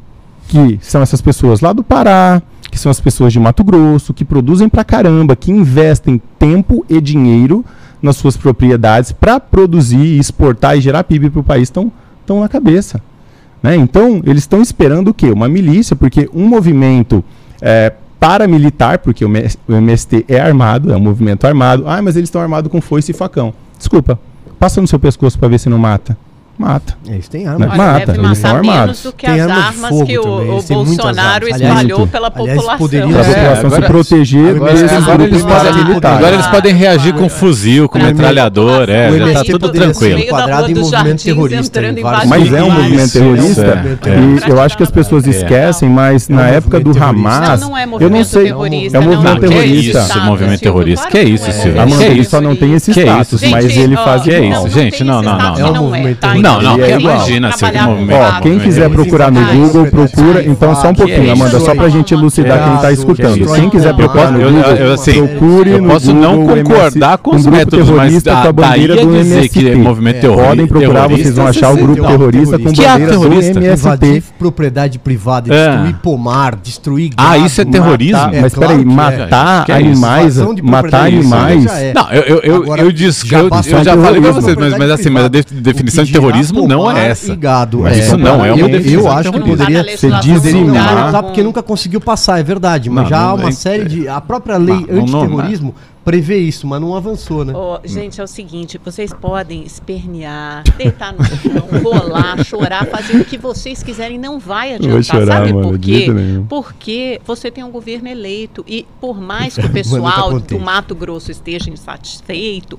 [0.53, 4.23] que são essas pessoas lá do Pará, que são as pessoas de Mato Grosso, que
[4.23, 7.65] produzem pra caramba, que investem tempo e dinheiro
[8.03, 11.91] nas suas propriedades para produzir, exportar e gerar PIB para o país, estão
[12.29, 13.01] na cabeça.
[13.62, 13.77] Né?
[13.77, 15.31] Então, eles estão esperando o quê?
[15.31, 17.25] Uma milícia, porque um movimento
[17.62, 19.31] é, paramilitar, porque o
[19.69, 21.85] MST é armado, é um movimento armado.
[21.87, 23.55] Ah, mas eles estão armados com foice e facão.
[23.79, 24.19] Desculpa,
[24.59, 26.15] passa no seu pescoço para ver se não mata.
[26.59, 26.95] Mata.
[27.07, 27.67] Eles têm arma.
[27.67, 29.03] Olha, mata, eles são armados.
[29.03, 32.79] do que tem as armas que o, o Bolsonaro espalhou pela população.
[32.79, 36.75] Poderia, a população é, agora, se proteger agora, mesmo agora, eles podem, agora eles podem
[36.75, 40.19] reagir com fuzil, com metralhador, é, já tá tudo tranquilo.
[40.21, 41.81] Enquadrado em movimento terrorista.
[42.27, 43.85] Mas é um movimento terrorista
[44.47, 47.62] e eu acho que as pessoas esquecem, mas na época do Hamas,
[47.99, 49.99] eu não sei, é um movimento terrorista.
[50.01, 51.09] Isso, movimento terrorista.
[51.09, 51.83] Que é isso, Silvio?
[52.03, 54.69] Ele só não tem esse status, mas ele faz isso.
[54.69, 55.59] Gente, não, não, não.
[55.59, 56.52] É um movimento terrorista.
[56.61, 58.21] Não, não, imagina algum movimento.
[58.21, 60.45] Ó, quem quiser procurar no Google, procura.
[60.45, 63.55] Então, só um pouquinho, Amanda, só pra gente elucidar quem tá escutando.
[63.55, 64.62] Quem quiser procurar no Google,
[65.29, 70.21] procure Eu posso não concordar com os métodos, mas com a bandeira do é movimento
[70.21, 70.49] terrorista.
[70.49, 74.23] Podem procurar, vocês vão achar o grupo terrorista com bandeira do MST.
[74.38, 78.31] propriedade privada, destruir pomar, destruir Ah, isso é terrorismo?
[78.41, 81.65] Mas peraí, matar animais, matar animais...
[81.95, 82.91] Não, eu
[83.79, 86.32] eu já falei pra vocês, mas assim, mas a definição de terrorismo
[86.66, 87.37] não é essa.
[87.81, 89.01] Mas isso não é uma definição.
[89.01, 91.23] Eu acho que poderia ser dizimar.
[91.23, 92.90] porque nunca conseguiu passar, é verdade.
[92.90, 94.09] Mas já há uma série de.
[94.09, 97.53] A própria lei antiterrorismo prevê isso, mas não avançou, né?
[97.55, 103.25] Oh, gente, é o seguinte, vocês podem espernear, deitar no chão, rolar, chorar, fazer o
[103.25, 105.03] que vocês quiserem, não vai adiantar.
[105.05, 106.07] Chorar, Sabe mano, por quê?
[106.49, 110.95] Porque você tem um governo eleito e por mais que o pessoal tá do Mato
[110.95, 112.79] Grosso esteja insatisfeito,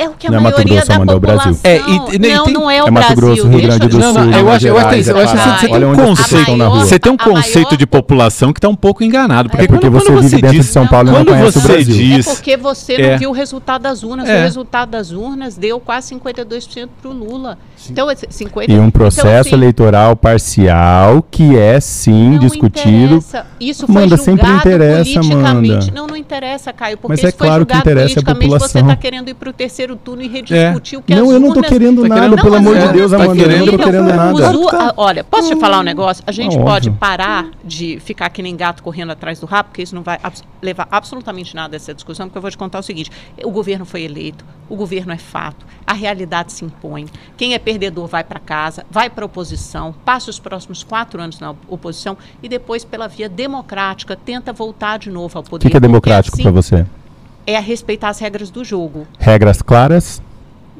[0.00, 1.58] é o que a não maioria é Mato Grosso, da Amanda, população...
[1.62, 2.06] É, o Brasil.
[2.08, 3.16] É, e, e, não, tem, não é o é Mato Brasil.
[3.16, 4.00] Grosso, Rio Grande do Sul.
[4.00, 7.12] Não, não, eu acho, eu acho, eu acho que você tem um conceito, você tem
[7.12, 9.50] um conceito de população que está um pouco enganado.
[9.50, 11.24] Porque, é porque quando, você quando vive você dentro diz, de São Paulo e não
[11.24, 11.94] conhece o Brasil.
[11.94, 13.18] Diz, é porque você não é.
[13.18, 14.28] viu o resultado das urnas.
[14.28, 17.58] O resultado das urnas deu quase 52% para o Lula.
[17.88, 23.16] Então, 50, e um processo então, eleitoral parcial que é sim discutido.
[23.16, 23.46] Interessa.
[23.58, 25.78] Isso foi Manda, sempre interessa, Manda.
[25.92, 28.68] Não, não interessa, Caio, porque Mas é claro que interessa a população.
[28.68, 31.38] Você está querendo ir para o terceiro turno e rediscutir discutir o que Não, eu
[31.38, 33.42] não estou querendo nada, pelo amor de Deus, Amanda.
[33.42, 34.94] Eu não estou querendo nada.
[34.96, 36.24] Olha, posso te falar um negócio?
[36.26, 39.94] A gente pode parar de ficar que nem gato correndo atrás do rabo, porque isso
[39.94, 40.18] não vai
[40.60, 43.10] levar absolutamente nada a essa discussão, porque eu vou te contar o seguinte:
[43.44, 47.06] o governo foi eleito, o governo é fato, a realidade se impõe.
[47.36, 51.38] Quem é perdedor vai para casa, vai para a oposição, passa os próximos quatro anos
[51.38, 55.66] na oposição e depois, pela via democrática, tenta voltar de novo ao poder.
[55.66, 56.86] O que, que é democrático assim, para você?
[57.50, 59.08] É a respeitar as regras do jogo.
[59.18, 60.22] Regras claras?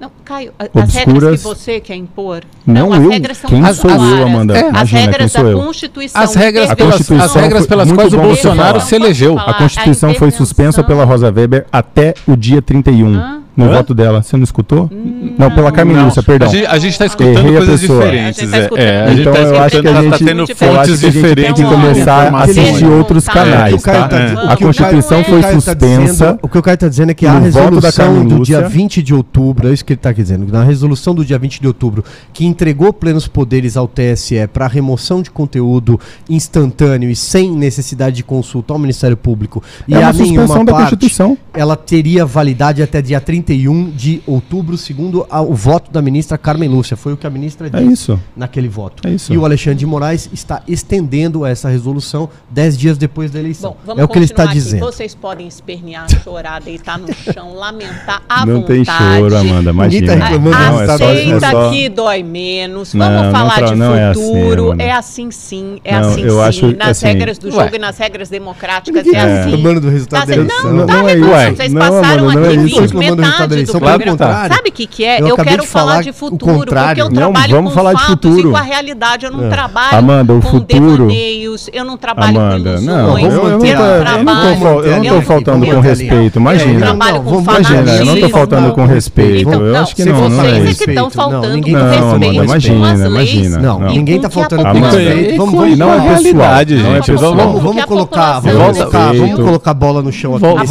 [0.01, 0.89] Não, Caio, Obscuras.
[0.89, 2.45] as regras que você quer impor.
[2.65, 3.11] Não, não as eu.
[3.11, 4.19] regras são Quem sou claras.
[4.19, 4.57] eu, Amanda?
[4.57, 4.71] É.
[4.73, 6.23] As regras da Constituição.
[6.23, 9.37] As regras, pelas, Constituição as regras pelas quais o Bolsonaro se elegeu.
[9.37, 13.19] A Constituição a foi suspensa pela Rosa Weber até o dia 31.
[13.19, 13.77] Ah no Hã?
[13.77, 14.23] voto dela.
[14.23, 14.89] Você não escutou?
[14.93, 16.49] Hum, não, pela Carmen Lúcia, perdão.
[16.69, 18.53] A gente está escutando Errei coisas diferentes.
[18.53, 21.55] É, é, então tá eu acho que a tá gente está tendo fontes diferentes.
[21.55, 23.33] Tem que começar a assistir outros tá.
[23.33, 23.83] canais.
[23.83, 24.09] Tá?
[24.49, 26.39] A Constituição foi suspensa.
[26.43, 29.69] O que o Caio está dizendo é que a resolução do dia 20 de outubro,
[29.69, 32.93] é isso que ele está dizendo, na resolução do dia 20 de outubro, que entregou
[32.93, 38.79] plenos poderes ao TSE para remoção de conteúdo instantâneo e sem necessidade de consulta ao
[38.79, 41.11] Ministério Público e a nenhuma parte,
[41.53, 46.69] ela teria validade até dia 30 31 de outubro, segundo o voto da ministra Carmen
[46.69, 46.97] Lúcia.
[46.97, 48.21] Foi o que a ministra é disse isso.
[48.37, 49.07] naquele voto.
[49.09, 49.33] É isso.
[49.33, 53.77] E o Alexandre de Moraes está estendendo essa resolução dez dias depois da eleição.
[53.85, 54.55] Bom, é o que ele está aqui.
[54.55, 54.87] dizendo.
[54.87, 58.79] Vocês podem espernear, chorar, deitar no chão, lamentar à não vontade.
[58.79, 60.17] Não tem choro, Amanda, imagina.
[60.17, 61.71] Tá não, é Aceita é só...
[61.71, 62.93] que dói menos.
[62.95, 64.77] Vamos não, falar não, de não é futuro.
[64.79, 66.41] É assim, é assim sim, é assim eu sim.
[66.41, 67.71] Acho, nas assim, regras do jogo ué.
[67.75, 69.81] e nas regras democráticas é, é assim.
[69.81, 70.73] do resultado tá, da eleição.
[70.73, 71.57] Não, tá reclamando.
[71.57, 72.95] Vocês passaram aqui 20
[73.31, 73.81] metades da eleição.
[73.81, 74.55] Claro contrário.
[74.57, 75.21] Sabe o que, que é?
[75.21, 78.13] Eu, eu quero falar de futuro, porque eu trabalho não, vamos com falar fatos de
[78.13, 78.49] futuro.
[78.49, 79.27] e com a realidade.
[79.27, 79.49] Eu não é.
[79.49, 81.07] trabalho Amanda, o com futuro...
[81.07, 84.85] devaneios, eu não trabalho Amanda, com não, eu, eu, não trabalho...
[84.85, 86.73] Eu não estou faltando com respeito, imagina.
[86.73, 89.51] Eu trabalho com Imagina, eu não estou faltando com respeito.
[89.51, 90.85] Eu acho que não, não é isso.
[90.91, 93.59] Estão faltando com respeito imagina, imagina.
[93.59, 95.77] Não, ninguém está faltando com respeito.
[95.77, 97.13] Não é realidade, gente.
[97.13, 100.67] Vamos colocar vamos colocar a bola no chão aqui.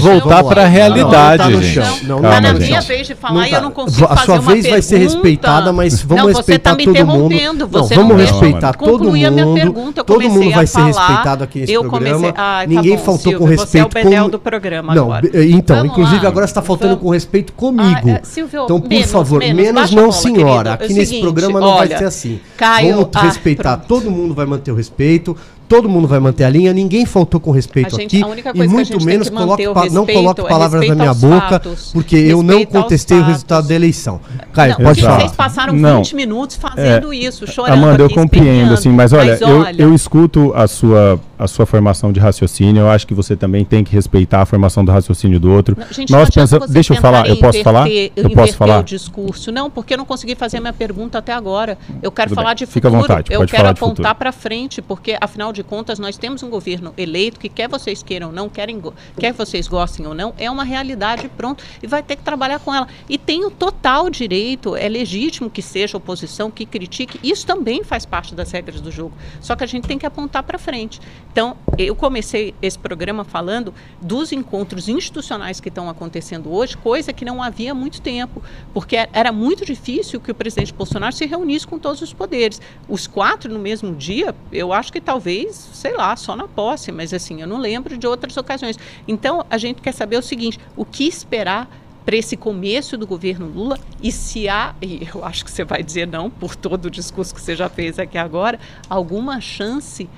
[0.00, 1.91] Voltar para a realidade, gente.
[2.02, 4.98] Não, na minha vez de falar e eu não consigo A sua vez vai ser
[4.98, 7.34] respeitada, mas vamos não, respeitar tá todo mundo.
[7.54, 9.54] Não, você vamos respeitar todo mundo.
[9.54, 12.34] Pergunta, todo mundo vai ser respeitado aqui nesse programa.
[12.36, 13.70] Ah, Ninguém tá bom, faltou com respeito.
[13.70, 15.30] Você é o Benel do programa não, agora.
[15.44, 18.08] Então, Vamos inclusive agora está faltando com respeito comigo.
[18.08, 20.76] Ah, é, Silvio, então, por favor, menos, não, senhora.
[20.76, 20.84] Querido.
[20.84, 22.40] Aqui é nesse programa não vai ser assim.
[22.58, 25.36] Vamos respeitar, todo mundo vai manter o respeito
[25.72, 28.52] todo mundo vai manter a linha, ninguém faltou com respeito gente, aqui.
[28.54, 32.62] e muito menos coloque, respeito, não coloque palavras na minha boca, fatos, porque eu não
[32.66, 34.20] contestei o resultado da eleição.
[34.52, 35.20] Caio, não, pode falar.
[35.20, 37.72] Vocês passaram não, 20 minutos fazendo é, isso, chorando.
[37.72, 41.66] Amanda, eu compreendo, assim, mas olha, mas olha eu, eu escuto a sua a sua
[41.66, 42.82] formação de raciocínio.
[42.82, 45.76] Eu acho que você também tem que respeitar a formação do raciocínio do outro.
[45.78, 47.88] Não, gente, Nós pensamos, deixa eu falar, eu posso falar?
[47.90, 49.50] Eu posso falar o discurso.
[49.50, 51.76] Não, porque eu não consegui fazer a minha pergunta até agora.
[52.00, 52.56] Eu quero Tudo falar bem.
[52.56, 52.72] de futuro.
[52.72, 56.50] Fica à vontade, eu quero apontar para frente, porque afinal de contas nós temos um
[56.50, 58.80] governo eleito que quer vocês queiram ou não, querem,
[59.18, 62.74] quer vocês gostem ou não, é uma realidade pronto e vai ter que trabalhar com
[62.74, 62.88] ela.
[63.08, 67.18] E tem o total direito, é legítimo que seja oposição, que critique.
[67.22, 69.14] Isso também faz parte das regras do jogo.
[69.40, 71.00] Só que a gente tem que apontar para frente.
[71.30, 77.24] Então, eu comecei esse programa falando dos encontros institucionais que estão acontecendo hoje, coisa que
[77.24, 78.42] não havia muito tempo,
[78.74, 82.60] porque era muito difícil que o presidente Bolsonaro se reunisse com todos os poderes.
[82.88, 87.12] Os quatro no mesmo dia, eu acho que talvez, sei lá, só na posse, mas
[87.12, 88.78] assim, eu não lembro de outras ocasiões.
[89.06, 91.68] Então, a gente quer saber o seguinte: o que esperar
[92.04, 95.82] para esse começo do governo Lula e se há, e eu acho que você vai
[95.82, 100.10] dizer não por todo o discurso que você já fez aqui agora, alguma chance de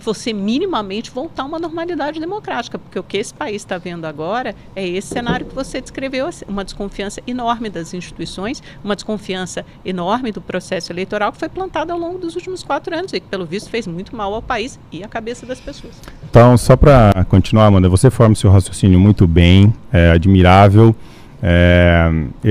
[0.00, 4.54] você minimamente voltar a uma normalidade democrática, porque o que esse país está vendo agora
[4.74, 10.40] é esse cenário que você descreveu, uma desconfiança enorme das instituições, uma desconfiança enorme do
[10.40, 13.70] processo eleitoral que foi plantado ao longo dos últimos quatro anos e que, pelo visto,
[13.70, 15.94] fez muito mal ao país e à cabeça das pessoas.
[16.28, 20.94] Então, só para continuar, Amanda, você forma seu raciocínio muito bem, é admirável.
[21.42, 22.10] É,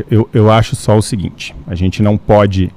[0.10, 2.72] eu, eu acho só o seguinte: a gente não pode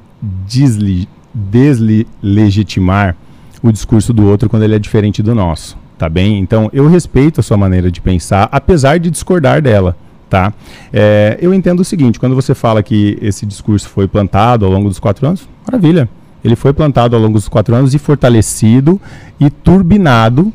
[1.33, 3.17] deslegitimar
[3.63, 6.39] o discurso do outro quando ele é diferente do nosso, tá bem?
[6.39, 9.97] Então eu respeito a sua maneira de pensar, apesar de discordar dela.
[10.29, 10.53] Tá?
[10.93, 14.89] É, eu entendo o seguinte: quando você fala que esse discurso foi plantado ao longo
[14.89, 16.09] dos quatro anos, maravilha.
[16.43, 18.99] Ele foi plantado ao longo dos quatro anos e fortalecido
[19.39, 20.53] e turbinado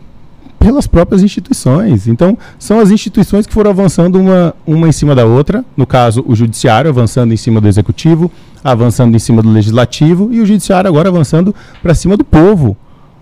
[0.57, 2.07] pelas próprias instituições.
[2.07, 6.23] Então, são as instituições que foram avançando uma, uma em cima da outra, no caso,
[6.25, 8.31] o judiciário avançando em cima do executivo,
[8.63, 12.75] avançando em cima do legislativo, e o judiciário agora avançando para cima do povo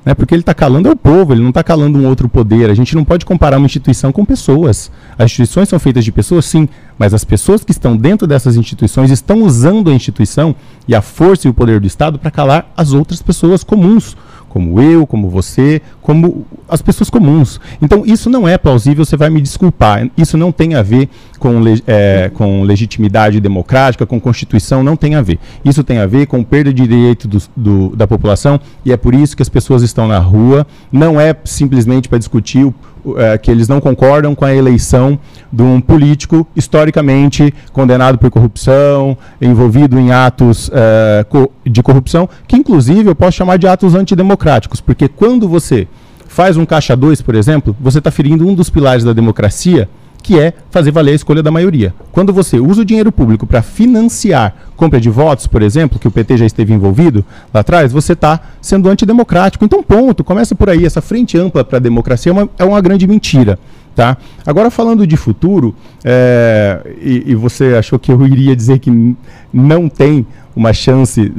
[0.06, 0.14] né?
[0.14, 2.70] Porque ele está calando é o povo, ele não está calando um outro poder.
[2.70, 4.92] A gente não pode comparar uma instituição com pessoas.
[5.18, 9.12] As instituições são feitas de pessoas, sim, mas as pessoas que estão dentro dessas instituições
[9.12, 10.56] estão usando a instituição
[10.88, 14.16] e a força e o poder do Estado para calar as outras pessoas comuns
[14.54, 17.60] como eu, como você, como as pessoas comuns.
[17.82, 20.08] Então, isso não é plausível, você vai me desculpar.
[20.16, 21.10] Isso não tem a ver
[21.44, 25.38] com, é, com legitimidade democrática, com Constituição, não tem a ver.
[25.66, 29.14] Isso tem a ver com perda de direito do, do, da população e é por
[29.14, 30.66] isso que as pessoas estão na rua.
[30.90, 32.74] Não é simplesmente para discutir o
[33.18, 35.20] é, que eles não concordam com a eleição
[35.52, 41.26] de um político historicamente condenado por corrupção, envolvido em atos é,
[41.66, 45.90] de corrupção, que inclusive eu posso chamar de atos antidemocráticos, porque quando você
[46.26, 49.90] faz um caixa 2, por exemplo, você está ferindo um dos pilares da democracia,
[50.24, 51.94] que é fazer valer a escolha da maioria.
[52.12, 56.12] Quando você usa o dinheiro público para financiar compra de votos, por exemplo, que o
[56.12, 59.64] PT já esteve envolvido lá atrás, você está sendo antidemocrático.
[59.64, 60.86] Então, ponto, começa por aí.
[60.86, 63.60] Essa frente ampla para a democracia é uma, é uma grande mentira.
[63.96, 64.18] Tá?
[64.46, 69.16] Agora, falando de futuro, é, e, e, você achou que eu iria dizer que
[69.54, 71.32] não tem uma chance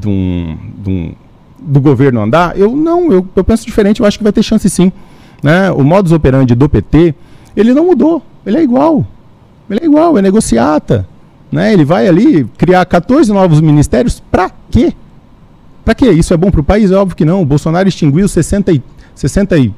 [0.00, 1.12] de um, de um,
[1.60, 4.68] do governo andar, eu não, eu, eu penso diferente, eu acho que vai ter chance
[4.68, 4.90] sim.
[5.40, 5.70] Né?
[5.70, 7.14] O modus operandi do PT
[7.56, 9.06] ele não mudou, ele é igual.
[9.68, 11.06] Ele é igual, é negociata.
[11.50, 11.72] Né?
[11.72, 14.92] Ele vai ali criar 14 novos ministérios para quê?
[15.84, 16.10] Para quê?
[16.10, 16.90] Isso é bom para o país?
[16.90, 17.42] É óbvio que não.
[17.42, 18.82] O Bolsonaro extinguiu 60 e,
[19.14, 19.72] 60 e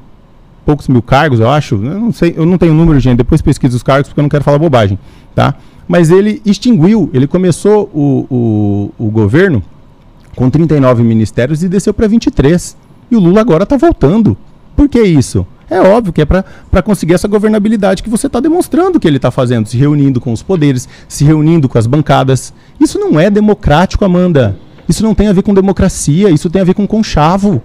[0.65, 1.75] poucos mil cargos, eu acho.
[1.75, 3.17] Eu não sei, eu não tenho número, gente.
[3.17, 4.97] Depois pesquisa os cargos porque eu não quero falar bobagem,
[5.35, 5.55] tá?
[5.87, 9.63] Mas ele extinguiu, ele começou o, o, o governo
[10.35, 12.77] com 39 ministérios e desceu para 23.
[13.09, 14.37] E o Lula agora está voltando.
[14.75, 15.45] Por que isso?
[15.69, 19.29] É óbvio que é para conseguir essa governabilidade que você está demonstrando que ele está
[19.29, 22.53] fazendo, se reunindo com os poderes, se reunindo com as bancadas.
[22.79, 24.57] Isso não é democrático, Amanda.
[24.87, 27.61] Isso não tem a ver com democracia, isso tem a ver com conchavo.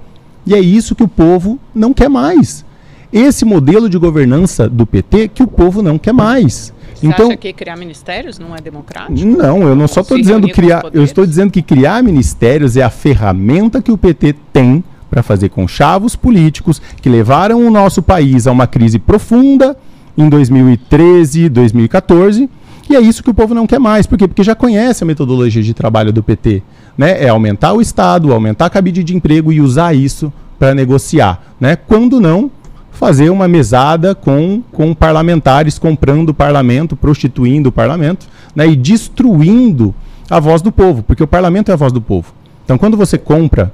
[0.47, 2.65] E é isso que o povo não quer mais.
[3.11, 6.75] Esse modelo de governança do PT que o povo não quer mais.
[6.95, 9.27] Você então, acha que criar ministérios não é democrático?
[9.27, 12.91] Não, eu não só estou dizendo criar, eu estou dizendo que criar ministérios é a
[12.91, 18.53] ferramenta que o PT tem para fazer conchavos políticos que levaram o nosso país a
[18.53, 19.77] uma crise profunda
[20.17, 22.49] em 2013, 2014.
[22.89, 24.07] E é isso que o povo não quer mais.
[24.07, 24.29] Por quê?
[24.29, 26.63] Porque já conhece a metodologia de trabalho do PT.
[26.97, 27.25] Né?
[27.25, 31.43] É aumentar o Estado, aumentar a cabide de emprego e usar isso para negociar.
[31.59, 31.77] Né?
[31.77, 32.51] Quando não,
[32.93, 38.67] fazer uma mesada com, com parlamentares comprando o parlamento, prostituindo o parlamento né?
[38.67, 39.95] e destruindo
[40.31, 42.33] a voz do povo, porque o parlamento é a voz do povo.
[42.65, 43.73] Então, quando você compra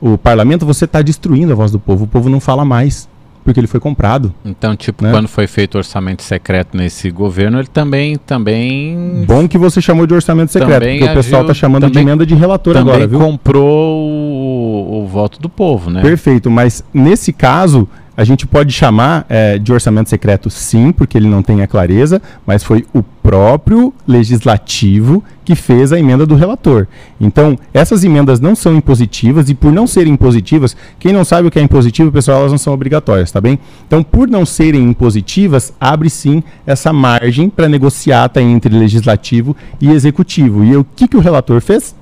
[0.00, 2.04] o parlamento, você está destruindo a voz do povo.
[2.04, 3.08] O povo não fala mais
[3.44, 4.32] porque ele foi comprado.
[4.44, 5.10] Então, tipo, né?
[5.10, 10.14] quando foi feito orçamento secreto nesse governo, ele também também Bom que você chamou de
[10.14, 13.18] orçamento secreto, porque o pessoal está chamando também, de emenda de relator agora, viu?
[13.18, 16.02] comprou o, o voto do povo, né?
[16.02, 17.88] Perfeito, mas nesse caso,
[18.20, 22.20] a gente pode chamar é, de orçamento secreto, sim, porque ele não tem a clareza,
[22.46, 26.86] mas foi o próprio legislativo que fez a emenda do relator.
[27.18, 31.50] Então, essas emendas não são impositivas e por não serem impositivas, quem não sabe o
[31.50, 33.58] que é impositivo, pessoal, elas não são obrigatórias, tá bem?
[33.86, 40.62] Então, por não serem impositivas, abre sim essa margem para negociata entre legislativo e executivo.
[40.62, 41.94] E o que, que o relator fez?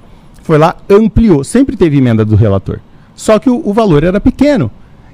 [0.42, 1.44] Foi lá, ampliou.
[1.44, 2.80] Sempre teve emenda do relator.
[3.14, 4.68] Só que o, o valor era pequeno.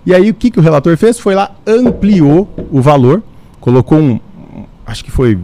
[0.06, 1.18] E aí o que, que o relator fez?
[1.18, 3.22] Foi lá, ampliou o valor,
[3.60, 4.20] colocou um.
[4.86, 5.38] Acho que foi.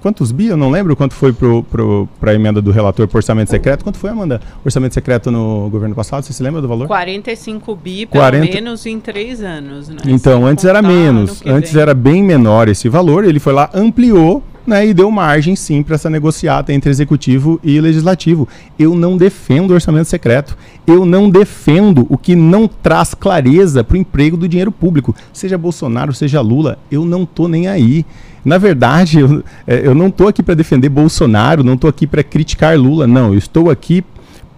[0.00, 0.46] Quantos bi?
[0.46, 3.84] Eu não lembro quanto foi para a emenda do relator por orçamento secreto.
[3.84, 4.40] Quanto foi, Amanda?
[4.64, 6.22] Orçamento secreto no governo passado?
[6.24, 6.86] Você se lembra do valor?
[6.86, 8.54] 45 bi, pelo 40...
[8.54, 9.88] menos em três anos.
[9.88, 9.98] Né?
[10.06, 11.42] Então, antes era menos.
[11.44, 11.82] Antes vem.
[11.82, 13.24] era bem menor esse valor.
[13.24, 17.80] Ele foi lá, ampliou né, e deu margem sim para essa negociata entre executivo e
[17.80, 18.48] legislativo.
[18.78, 20.56] Eu não defendo o orçamento secreto.
[20.86, 25.14] Eu não defendo o que não traz clareza para o emprego do dinheiro público.
[25.32, 28.04] Seja Bolsonaro, seja Lula, eu não tô nem aí.
[28.44, 32.22] Na verdade, eu, é, eu não estou aqui para defender Bolsonaro, não estou aqui para
[32.22, 33.32] criticar Lula, não.
[33.32, 34.04] Eu estou aqui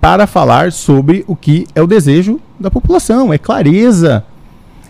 [0.00, 4.24] para falar sobre o que é o desejo da população, é clareza.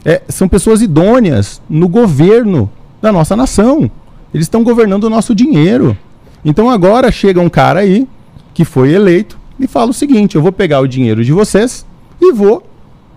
[0.05, 2.71] É, são pessoas idôneas no governo
[3.01, 3.91] da nossa nação.
[4.33, 5.97] Eles estão governando o nosso dinheiro.
[6.45, 8.09] Então agora chega um cara aí
[8.55, 11.87] que foi eleito e fala o seguinte: eu vou pegar o dinheiro de vocês
[12.21, 12.67] e vou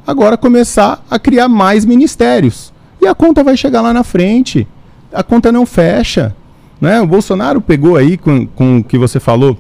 [0.06, 2.74] agora começar a criar mais ministérios.
[3.02, 4.68] E a conta vai chegar lá na frente.
[5.16, 6.36] A conta não fecha.
[6.80, 6.99] Né?
[7.01, 9.57] O Bolsonaro pegou aí com, com o que você falou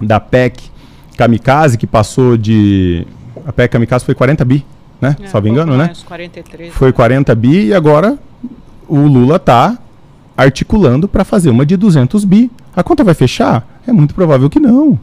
[0.00, 0.70] da PEC
[1.16, 3.06] Kamikaze, que passou de.
[3.46, 4.64] A PEC Kamikaze foi 40 bi,
[5.00, 5.16] né?
[5.20, 5.90] É, Só me engano, né?
[6.06, 8.18] 43, foi 40 bi e agora
[8.86, 9.78] o Lula tá
[10.36, 12.50] articulando para fazer uma de 200 bi.
[12.74, 13.66] A conta vai fechar?
[13.86, 14.98] É muito provável que não.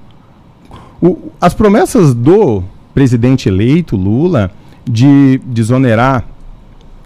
[1.01, 2.63] O, as promessas do
[2.93, 4.51] presidente eleito, Lula,
[4.86, 6.24] de desonerar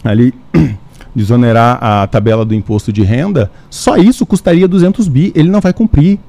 [0.03, 0.33] ali
[1.17, 5.31] desonerar a tabela do imposto de renda, só isso custaria 200 bi.
[5.35, 6.19] Ele não vai cumprir.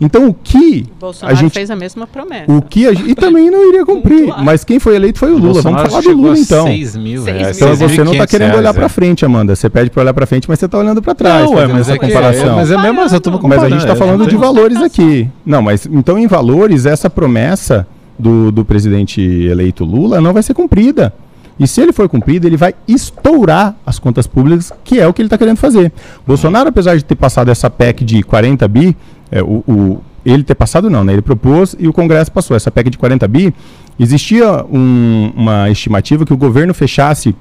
[0.00, 2.50] Então o que Bolsonaro a gente fez a mesma promessa.
[2.50, 4.32] O que a, e também não iria cumprir.
[4.42, 5.62] Mas quem foi eleito foi o Lula.
[5.62, 6.66] Vamos falar do Lula então.
[6.66, 7.56] 6 mil reais.
[7.56, 8.88] Então você não está querendo olhar para é.
[8.88, 9.54] frente, Amanda.
[9.54, 11.50] Você pede para olhar para frente, mas você está olhando para trás.
[11.50, 12.52] Não, é, mas é comparação.
[12.52, 15.28] É, mas é mesmo essa turma Mas a gente está falando de valores aqui.
[15.44, 17.86] Não, mas então em valores essa promessa
[18.18, 21.12] do, do presidente eleito Lula não vai ser cumprida.
[21.58, 25.22] E se ele for cumprido, ele vai estourar as contas públicas, que é o que
[25.22, 25.92] ele está querendo fazer.
[26.26, 28.96] Bolsonaro, apesar de ter passado essa PEC de 40 bi,
[29.30, 31.12] é, o, o, ele ter passado não, né?
[31.12, 32.56] Ele propôs e o Congresso passou.
[32.56, 33.54] Essa PEC de 40 bi,
[33.98, 37.36] existia um, uma estimativa que o governo fechasse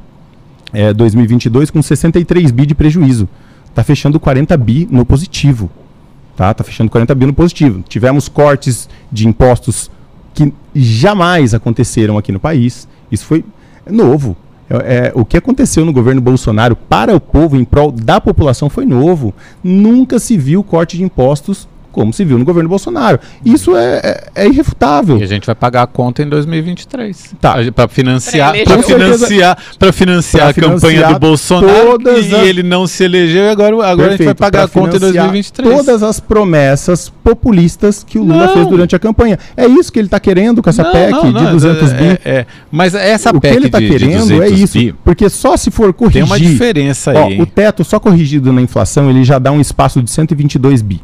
[0.72, 3.28] é, 2022 com 63 bi de prejuízo.
[3.68, 5.72] Está fechando 40 bi no positivo.
[6.36, 6.53] Tá?
[6.53, 7.84] tá fechando 40 bi no positivo.
[7.88, 9.89] Tivemos cortes de impostos
[10.34, 12.88] que jamais aconteceram aqui no país.
[13.11, 13.43] Isso foi
[13.90, 14.36] novo.
[14.70, 14.76] É,
[15.08, 18.86] é, o que aconteceu no governo Bolsonaro para o povo, em prol da população, foi
[18.86, 19.34] novo.
[19.64, 23.20] Nunca se viu corte de impostos como se viu no governo Bolsonaro.
[23.46, 24.02] Isso é,
[24.36, 25.18] é, é irrefutável.
[25.20, 27.36] E a gente vai pagar a conta em 2023.
[27.39, 27.56] Tá.
[27.74, 32.48] Para financiar, para financiar, para financiar a campanha do Bolsonaro e as...
[32.48, 35.78] ele não se elegeu e agora, agora a gente vai pagar a conta em 2023.
[35.78, 38.54] Todas as promessas populistas que o Lula não.
[38.54, 39.38] fez durante a campanha.
[39.56, 42.04] É isso que ele está querendo com essa não, PEC não, de 200 é, bi.
[42.04, 45.56] É, é, mas essa o PEC que ele está querendo é isso, bi, porque só
[45.56, 46.24] se for corrigir.
[46.24, 47.38] Tem uma diferença aí.
[47.39, 51.02] Ó, o teto só corrigido na inflação, ele já dá um espaço de 122 bi.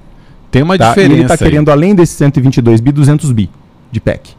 [0.52, 0.89] Tem uma tá?
[0.89, 1.14] diferença.
[1.14, 3.50] E ele está querendo, além desses 122 bi, 200 bi
[3.91, 4.32] de PEC.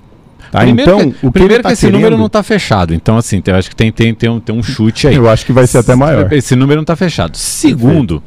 [0.50, 0.60] Tá?
[0.60, 1.96] Primeiro então, que, o que primeiro tá que esse querendo...
[1.96, 2.92] número não está fechado.
[2.92, 5.14] Então, assim, eu acho que tem, tem, tem, um, tem um chute aí.
[5.14, 6.32] Eu acho que vai ser até maior.
[6.32, 7.36] Esse número não está fechado.
[7.36, 8.22] Segundo,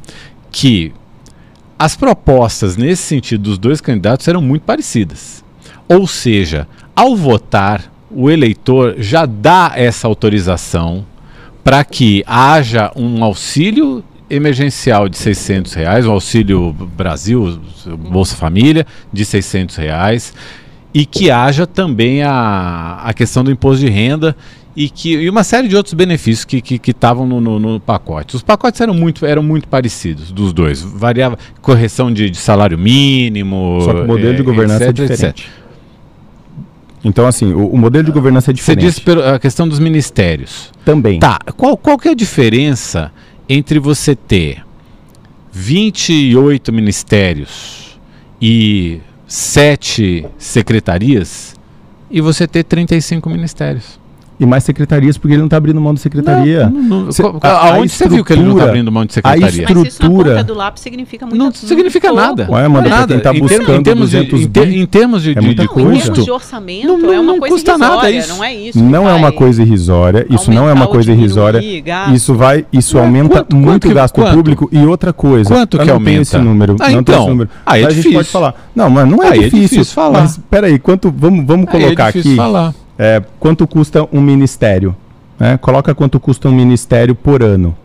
[0.50, 0.92] que
[1.78, 5.44] as propostas nesse sentido dos dois candidatos eram muito parecidas.
[5.86, 6.66] Ou seja,
[6.96, 11.04] ao votar, o eleitor já dá essa autorização
[11.62, 17.58] para que haja um auxílio emergencial de 600 reais, o Auxílio Brasil,
[18.10, 20.32] Bolsa Família, de 600 reais,
[20.92, 24.36] e que haja também a, a questão do imposto de renda
[24.76, 26.56] e, que, e uma série de outros benefícios que
[26.90, 28.34] estavam que, que no, no, no, pacote.
[28.34, 30.82] Os pacotes eram muito, eram muito parecidos dos dois.
[30.82, 33.80] Variava correção de, de salário mínimo.
[33.82, 35.42] Só que o modelo é, de governança etc, é diferente.
[35.42, 35.64] Etc.
[37.04, 38.90] Então, assim, o, o, modelo de governança é diferente.
[38.90, 40.72] Você disse a questão dos ministérios.
[40.84, 41.20] Também.
[41.20, 41.38] Tá.
[41.56, 43.12] Qual, qual que é a diferença
[43.48, 44.64] entre você ter
[45.52, 47.98] 28 ministérios
[48.40, 51.54] e 7 secretarias,
[52.10, 53.98] e você ter 35 ministérios
[54.38, 56.68] e mais secretarias, porque ele não está abrindo mão de secretaria.
[56.68, 57.08] Não, não,
[57.40, 59.46] a, aonde você viu que ele não está abrindo mão de secretaria?
[59.46, 59.80] A estrutura...
[59.84, 62.48] Mas isso na ponta do lápis significa muito Não significa muito nada.
[62.50, 63.20] Ué, manda nada.
[63.20, 65.94] Tá buscando em termos de, em, ter, em termos de, é de, coisa.
[65.94, 68.28] Em termos de orçamento, não, não, é uma coisa custa irrisória, nada isso.
[68.34, 68.84] não é isso.
[68.84, 71.60] Não é uma coisa irrisória, isso não é uma coisa irrisória.
[72.12, 75.54] Isso vai, isso aumenta muito o gasto público e outra coisa.
[75.54, 76.22] Quanto que aumenta?
[76.22, 76.76] esse número.
[76.80, 77.46] Ah, então.
[77.64, 78.00] Aí é difícil.
[78.00, 78.54] A gente pode falar.
[78.74, 80.22] Não, mas não é difícil falar.
[80.22, 82.36] Mas peraí, quanto vamos colocar aqui.
[83.40, 84.96] Quanto custa um ministério?
[85.38, 85.56] Né?
[85.58, 87.76] Coloca quanto custa um ministério por ano.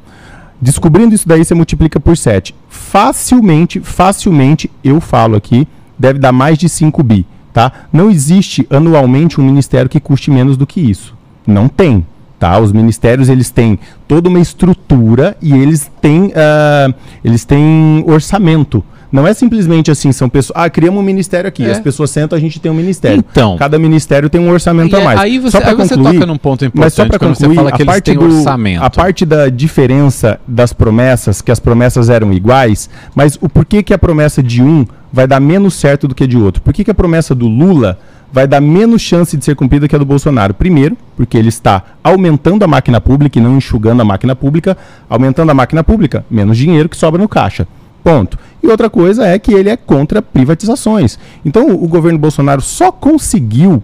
[0.62, 2.54] Descobrindo isso daí, você multiplica por 7.
[2.68, 7.26] Facilmente, facilmente, eu falo aqui, deve dar mais de 5 bi.
[7.54, 7.72] Tá?
[7.92, 11.16] Não existe anualmente um ministério que custe menos do que isso.
[11.48, 12.06] Não tem.
[12.38, 12.60] Tá?
[12.60, 16.94] Os ministérios eles têm toda uma estrutura e eles têm, uh,
[17.24, 18.84] eles têm orçamento.
[19.12, 20.58] Não é simplesmente assim, são pessoas.
[20.58, 21.66] Ah, criamos um ministério aqui.
[21.66, 21.72] É.
[21.72, 23.18] As pessoas sentam, a gente tem um ministério.
[23.18, 23.58] Então.
[23.58, 25.20] Cada ministério tem um orçamento a mais.
[25.20, 27.72] Aí você, aí concluir, você toca num ponto importante mas só para concluir, você fala
[27.72, 28.84] que a parte do, orçamento.
[28.84, 33.94] A parte da diferença das promessas, que as promessas eram iguais, mas o porquê que
[33.94, 36.62] a promessa de um vai dar menos certo do que a de outro?
[36.62, 37.98] Por que, que a promessa do Lula
[38.32, 40.54] vai dar menos chance de ser cumprida que a do Bolsonaro.
[40.54, 44.78] Primeiro, porque ele está aumentando a máquina pública e não enxugando a máquina pública.
[45.10, 47.68] Aumentando a máquina pública, menos dinheiro que sobra no caixa.
[48.04, 48.38] Ponto.
[48.62, 51.18] E outra coisa é que ele é contra privatizações.
[51.46, 53.82] Então o, governo Bolsonaro só conseguiu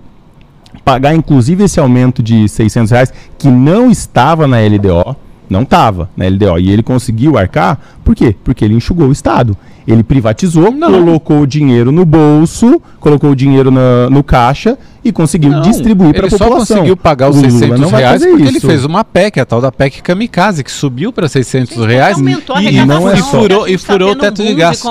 [0.83, 5.15] pagar inclusive esse aumento de 600 reais que não estava na LDO,
[5.49, 8.35] não estava na LDO, e ele conseguiu arcar, por quê?
[8.43, 9.57] Porque ele enxugou o Estado.
[9.87, 10.91] Ele privatizou, não.
[10.91, 16.15] colocou o dinheiro no bolso, colocou o dinheiro na, no caixa e conseguiu não, distribuir
[16.15, 16.47] para a população.
[16.47, 18.51] Ele só conseguiu pagar os 600 não reais porque isso.
[18.51, 22.17] ele fez uma PEC, a tal da PEC Kamikaze, que subiu para 600 Sim, reais
[22.17, 23.37] e, e, não é só.
[23.37, 24.89] e furou, e furou o teto um de gasto.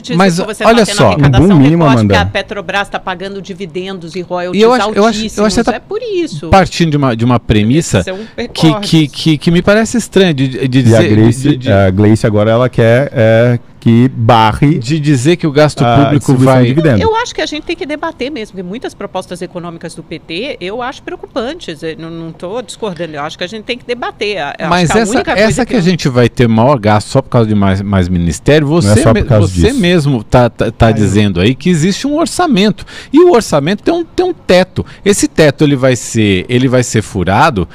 [0.00, 2.20] De Mas olha só, um boom mínimo, Amanda.
[2.20, 5.64] a Petrobras está pagando dividendos e royalties e eu acho, eu acho, eu acho que
[5.64, 6.48] tá é por isso.
[6.50, 10.68] Partindo de uma, de uma premissa um que, que, que, que, me parece estranha de,
[10.68, 11.02] de dizer...
[11.02, 15.36] E a Gleice, de, de, a Gleice agora ela quer é, que barre de dizer
[15.36, 16.74] que o gasto público vai.
[17.00, 20.58] Eu acho que a gente tem que debater mesmo, porque muitas propostas econômicas do PT
[20.60, 21.82] eu acho preocupantes.
[21.82, 24.36] Eu não estou discordando, eu acho que a gente tem que debater.
[24.58, 27.30] Eu Mas que essa, essa que, que, a gente vai ter maior gasto só por
[27.30, 31.54] causa de mais, mais ministério, você, é me, você mesmo está tá, tá dizendo aí
[31.54, 32.84] que existe um orçamento.
[33.10, 34.84] E o orçamento tem um, tem um teto.
[35.02, 37.66] Esse teto ele vai ser, ele vai ser furado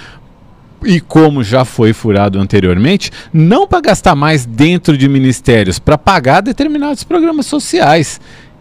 [0.85, 6.41] e como já foi furado anteriormente, não para gastar mais dentro de ministérios, para pagar
[6.41, 8.19] determinados programas sociais.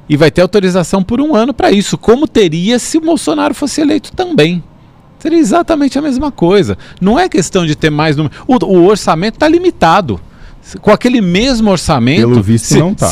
[0.09, 3.81] E vai ter autorização por um ano para isso, como teria se o Bolsonaro fosse
[3.81, 4.63] eleito também.
[5.19, 6.77] Seria exatamente a mesma coisa.
[7.01, 8.35] Não é questão de ter mais número.
[8.47, 10.21] O, o orçamento está limitado.
[10.81, 12.29] Com aquele mesmo orçamento.
[12.29, 13.09] Pelo visto, se, não está.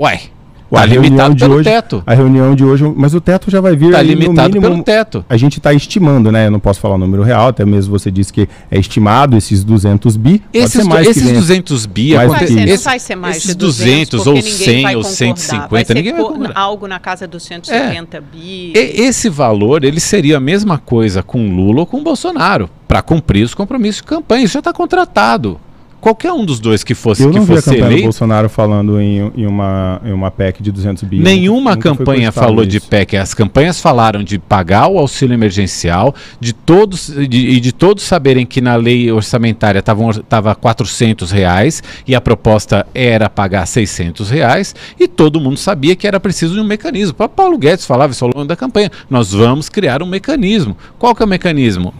[0.00, 0.22] Ué,
[0.70, 2.02] Está limitado pelo hoje, teto.
[2.06, 5.24] A reunião de hoje, mas o teto já vai vir Está limitado mínimo, pelo teto.
[5.28, 6.46] A gente está estimando, né?
[6.46, 9.64] Eu não posso falar o número real, até mesmo você disse que é estimado esses
[9.64, 10.42] 200 bi.
[10.52, 14.26] Esses, esses 200 bi, mais vai ser, esse, não vai ser mais esses 200, 200
[14.26, 18.20] ou 100 ou 150, vai ser ninguém vai algo na casa dos 170 é.
[18.20, 18.72] bi.
[18.74, 23.42] E, esse valor, ele seria a mesma coisa com Lula ou com Bolsonaro, para cumprir
[23.42, 24.44] os compromissos de campanha.
[24.44, 25.58] Isso já está contratado
[26.00, 28.04] qualquer um dos dois que fosse eu não que vi fosse a campanha eleito, do
[28.04, 31.24] Bolsonaro falando em, em, uma, em uma PEC de 200 bilhões.
[31.24, 32.70] Nenhuma campanha falou isso.
[32.70, 33.16] de PEC.
[33.16, 38.46] As campanhas falaram de pagar o auxílio emergencial, de todos e de, de, todos saberem
[38.46, 45.08] que na lei orçamentária estava 400 reais e a proposta era pagar 600 reais e
[45.08, 47.14] todo mundo sabia que era preciso de um mecanismo.
[47.18, 48.90] O Paulo Guedes falava isso ao longo da campanha.
[49.10, 50.76] Nós vamos criar um mecanismo.
[50.98, 51.92] Qual que é o mecanismo?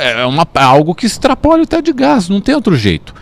[0.00, 3.14] É uma, algo que extrapola o teto de gastos, não tem outro jeito.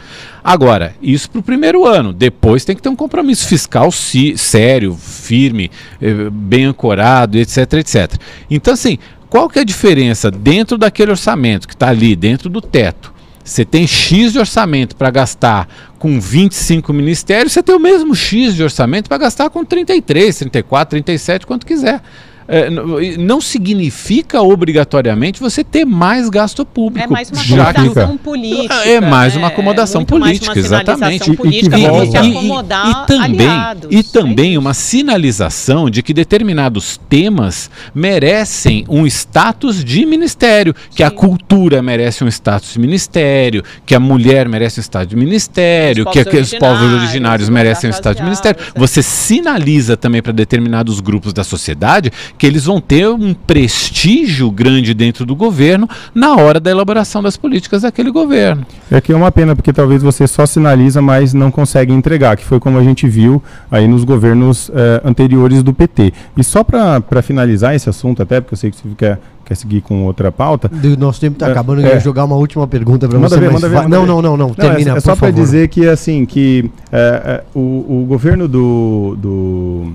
[0.44, 2.12] Agora, isso para o primeiro ano.
[2.12, 8.14] Depois tem que ter um compromisso fiscal si, sério, firme, eh, bem ancorado, etc, etc.
[8.50, 8.98] Então, assim,
[9.30, 13.12] qual que é a diferença dentro daquele orçamento que está ali, dentro do teto?
[13.44, 18.54] Você tem X de orçamento para gastar com 25 ministérios, você tem o mesmo X
[18.54, 22.02] de orçamento para gastar com 33, 34, 37, quanto quiser
[22.48, 22.70] é,
[23.18, 27.06] não significa obrigatoriamente você ter mais gasto público.
[27.06, 28.74] É mais uma acomodação política.
[28.84, 31.32] É mais uma acomodação é política, exatamente.
[31.32, 38.84] Política e, e, e, também, aliados, e também uma sinalização de que determinados temas merecem
[38.88, 40.96] um status de ministério, Sim.
[40.96, 45.16] que a cultura merece um status de ministério, que a mulher merece um status de
[45.16, 48.60] ministério, os que, que os povos originários merecem um status de ministério.
[48.76, 54.94] Você sinaliza também para determinados grupos da sociedade que eles vão ter um prestígio grande
[54.94, 58.66] dentro do governo na hora da elaboração das políticas daquele governo.
[58.90, 62.44] É que é uma pena, porque talvez você só sinaliza, mas não consegue entregar, que
[62.44, 66.12] foi como a gente viu aí nos governos eh, anteriores do PT.
[66.36, 69.80] E só para finalizar esse assunto, até porque eu sei que você quer quer seguir
[69.80, 70.70] com outra pauta.
[70.72, 71.94] O nosso tempo está é, acabando, eu é.
[71.94, 73.38] ia jogar uma última pergunta para você.
[73.38, 75.68] Ver, manda ver, manda não, não, não, não, não, termina, É, é só para dizer
[75.68, 79.92] que, assim, que é, é, o, o governo do, do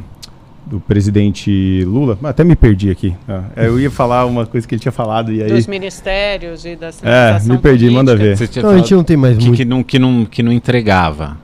[0.70, 3.16] do presidente Lula, até me perdi aqui.
[3.28, 6.76] Ah, eu ia falar uma coisa que ele tinha falado e aí dos ministérios e
[6.76, 7.92] da É, me perdi, política.
[7.92, 8.38] manda ver.
[8.42, 11.38] Então, a gente não tem mais que, muito que não que não que não entregava.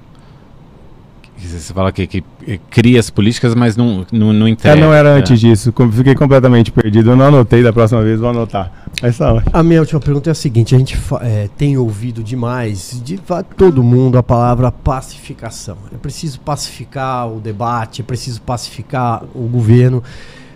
[1.47, 2.23] Você fala que, que
[2.69, 4.77] cria as políticas, mas não, não, não entrega.
[4.77, 5.73] É, não era antes disso.
[5.91, 7.11] Fiquei completamente perdido.
[7.11, 8.71] Eu não anotei da próxima vez, vou anotar.
[9.01, 13.19] Essa a minha última pergunta é a seguinte: a gente é, tem ouvido demais de
[13.57, 15.77] todo mundo a palavra pacificação.
[15.93, 20.03] É preciso pacificar o debate, é preciso pacificar o governo.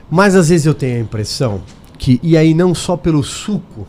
[0.09, 1.61] Mas às vezes eu tenho a impressão
[1.97, 3.88] que, e aí não só pelo suco,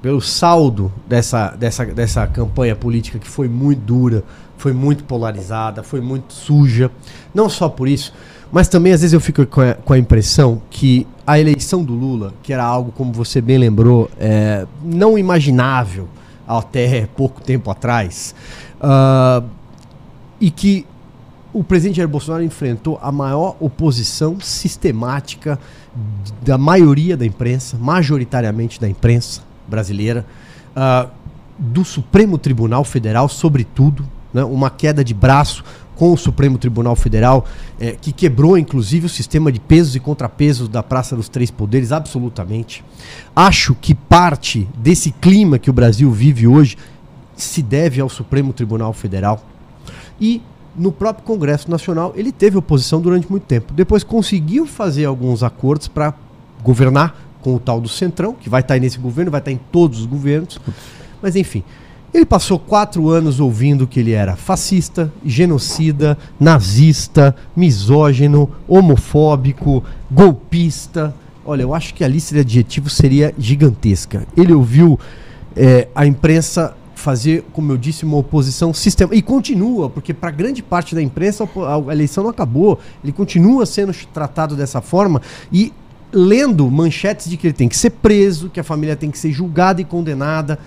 [0.00, 4.22] pelo saldo dessa, dessa, dessa campanha política que foi muito dura
[4.56, 6.90] foi muito polarizada, foi muito suja.
[7.34, 8.12] Não só por isso,
[8.50, 11.92] mas também às vezes eu fico com a, com a impressão que a eleição do
[11.92, 16.08] Lula, que era algo, como você bem lembrou, é, não imaginável
[16.46, 18.34] até pouco tempo atrás,
[18.80, 19.44] uh,
[20.40, 20.86] e que
[21.52, 25.58] o presidente Jair Bolsonaro enfrentou a maior oposição sistemática
[26.42, 30.24] da maioria da imprensa, majoritariamente da imprensa brasileira,
[30.76, 31.10] uh,
[31.58, 34.06] do Supremo Tribunal Federal, sobretudo,
[34.36, 35.64] né, uma queda de braço
[35.96, 37.46] com o Supremo Tribunal Federal,
[37.80, 41.90] é, que quebrou inclusive o sistema de pesos e contrapesos da Praça dos Três Poderes,
[41.90, 42.84] absolutamente.
[43.34, 46.76] Acho que parte desse clima que o Brasil vive hoje
[47.34, 49.42] se deve ao Supremo Tribunal Federal.
[50.20, 50.42] E
[50.76, 53.72] no próprio Congresso Nacional ele teve oposição durante muito tempo.
[53.72, 56.12] Depois conseguiu fazer alguns acordos para
[56.62, 59.54] governar com o tal do Centrão, que vai estar tá nesse governo, vai estar tá
[59.54, 60.60] em todos os governos.
[61.22, 61.64] Mas enfim.
[62.16, 71.14] Ele passou quatro anos ouvindo que ele era fascista, genocida, nazista, misógino, homofóbico, golpista.
[71.44, 74.26] Olha, eu acho que a lista de adjetivos seria gigantesca.
[74.34, 74.98] Ele ouviu
[75.54, 79.18] é, a imprensa fazer, como eu disse, uma oposição sistemática.
[79.18, 82.80] E continua, porque para grande parte da imprensa a eleição não acabou.
[83.04, 85.20] Ele continua sendo tratado dessa forma
[85.52, 85.70] e
[86.10, 89.32] lendo manchetes de que ele tem que ser preso, que a família tem que ser
[89.32, 90.58] julgada e condenada.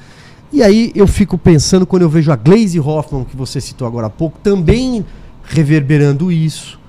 [0.52, 4.08] E aí eu fico pensando quando eu vejo a Glaze Hoffman, que você citou agora
[4.08, 5.06] há pouco, também
[5.44, 6.80] reverberando isso.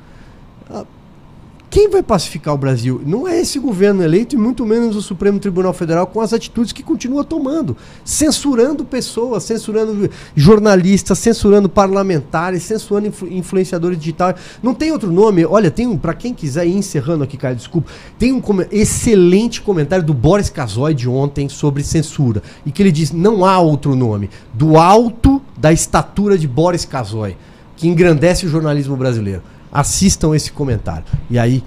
[1.70, 3.00] Quem vai pacificar o Brasil?
[3.06, 6.72] Não é esse governo eleito e muito menos o Supremo Tribunal Federal com as atitudes
[6.72, 14.34] que continua tomando, censurando pessoas, censurando jornalistas, censurando parlamentares, censurando influ influenciadores digitais.
[14.60, 15.46] Não tem outro nome.
[15.46, 17.88] Olha, tem um para quem quiser ir encerrando aqui, cara, desculpa.
[18.18, 22.90] Tem um com excelente comentário do Boris Casoy de ontem sobre censura e que ele
[22.90, 24.28] diz: "Não há outro nome.
[24.52, 27.36] Do alto da estatura de Boris Casoy,
[27.76, 29.42] que engrandece o jornalismo brasileiro."
[29.72, 31.04] Assistam esse comentário.
[31.30, 31.62] E aí,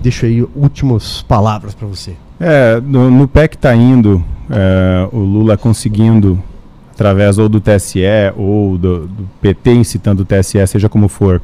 [0.00, 2.14] deixo aí últimas palavras para você.
[2.40, 6.42] É, no, no pé que está indo, é, o Lula conseguindo,
[6.92, 8.00] através ou do TSE
[8.36, 11.42] ou do, do PT incitando o TSE, seja como for,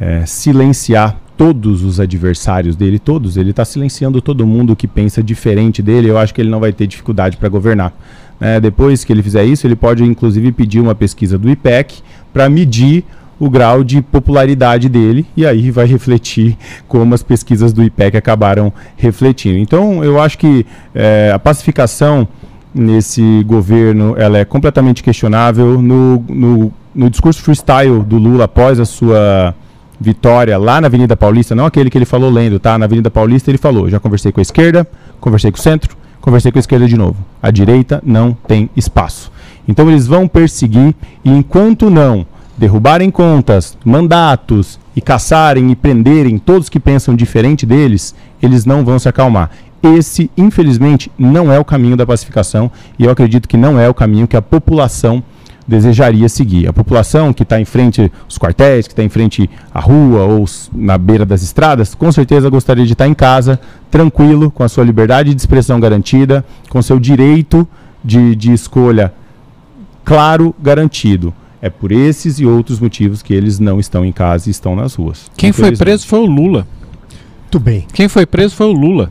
[0.00, 3.36] é, silenciar todos os adversários dele, todos.
[3.36, 6.08] Ele está silenciando todo mundo que pensa diferente dele.
[6.08, 7.92] Eu acho que ele não vai ter dificuldade para governar.
[8.40, 12.48] É, depois que ele fizer isso, ele pode inclusive pedir uma pesquisa do IPEC para
[12.48, 13.04] medir
[13.44, 16.56] o grau de popularidade dele e aí vai refletir
[16.88, 19.58] como as pesquisas do IPEC acabaram refletindo.
[19.58, 20.64] Então, eu acho que
[20.94, 22.26] é, a pacificação
[22.74, 25.80] nesse governo ela é completamente questionável.
[25.82, 29.54] No, no, no discurso freestyle do Lula após a sua
[30.00, 32.78] vitória lá na Avenida Paulista, não aquele que ele falou lendo, tá?
[32.78, 34.86] Na Avenida Paulista ele falou: já conversei com a esquerda,
[35.20, 37.16] conversei com o centro, conversei com a esquerda de novo.
[37.42, 39.30] A direita não tem espaço.
[39.68, 42.26] Então eles vão perseguir e enquanto não
[42.56, 48.98] derrubarem contas, mandatos e caçarem e prenderem todos que pensam diferente deles, eles não vão
[48.98, 49.50] se acalmar.
[49.82, 53.94] Esse, infelizmente, não é o caminho da pacificação e eu acredito que não é o
[53.94, 55.22] caminho que a população
[55.66, 56.68] desejaria seguir.
[56.68, 60.44] A população que está em frente aos quartéis, que está em frente à rua ou
[60.72, 63.58] na beira das estradas, com certeza gostaria de estar em casa,
[63.90, 67.66] tranquilo, com a sua liberdade de expressão garantida, com seu direito
[68.04, 69.12] de, de escolha
[70.04, 71.32] claro garantido.
[71.64, 74.94] É por esses e outros motivos que eles não estão em casa e estão nas
[74.96, 75.30] ruas.
[75.34, 76.68] Quem foi preso foi o Lula.
[77.40, 77.86] Muito bem.
[77.90, 79.10] Quem foi preso foi o Lula.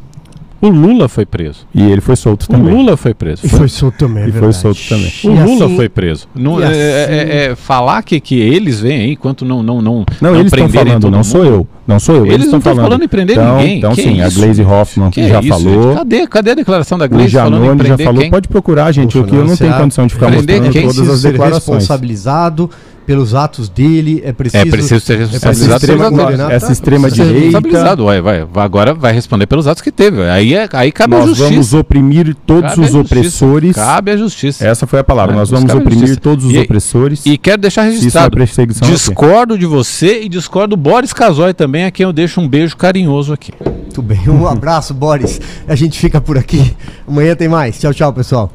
[0.65, 1.67] O Lula foi preso.
[1.75, 2.73] E ele foi solto também.
[2.73, 3.45] O Lula foi preso.
[3.45, 5.11] E foi solto também, é E foi solto também.
[5.25, 6.27] O E Lula assim- foi preso.
[6.33, 9.81] Não, e é, assim- é- é falar que, que eles vêm aí, enquanto não não
[9.81, 11.67] não Não, eles estão falando, não sou eu.
[11.85, 12.25] Não sou eu.
[12.27, 13.77] Eles não estão estão falando em prender então, ninguém.
[13.79, 14.29] Então, Que sim, a?
[14.29, 15.95] Glaze Hoffman Que já isso, falou.
[15.95, 18.21] Cadê, cadê a declaração da O falando em Janone já falou.
[18.21, 18.29] quem?
[18.31, 19.11] Pode procurar, gente.
[19.11, 20.81] Poxa, o que eu não tenho condição de ficar mostrando quem?
[20.83, 21.77] todas precisa as ser declarações.
[21.79, 22.69] responsabilizado
[23.05, 24.63] pelos atos dele, é preciso...
[24.63, 26.17] É preciso ser responsabilizado pelos atos.
[26.19, 27.39] condenado, essa extrema direita.
[27.39, 28.05] responsabilizado.
[28.05, 30.21] Ué, vai, vai- agora vai responder pelos atos que teve.
[30.29, 31.49] Aí, é, aí cabe a Nós justiça.
[31.49, 33.75] vamos oprimir todos Cabe a os opressores.
[33.75, 34.65] Cabe a justiça.
[34.65, 35.33] Essa foi a palavra.
[35.35, 37.25] É, Nós os vamos oprimir todos os E- opressores.
[37.25, 38.35] E quero deixar é registrado.
[38.37, 38.95] perseguição, ok.
[38.95, 42.75] discordo de você e discordo do Boris Casoy também, a quem eu deixo um beijo
[42.77, 43.51] carinhoso aqui.
[43.65, 45.39] Muito bem, um abraço, Boris.
[45.67, 46.73] A gente fica por aqui.
[47.07, 47.79] Amanhã tem mais.
[47.79, 48.51] Tchau, tchau, pessoal.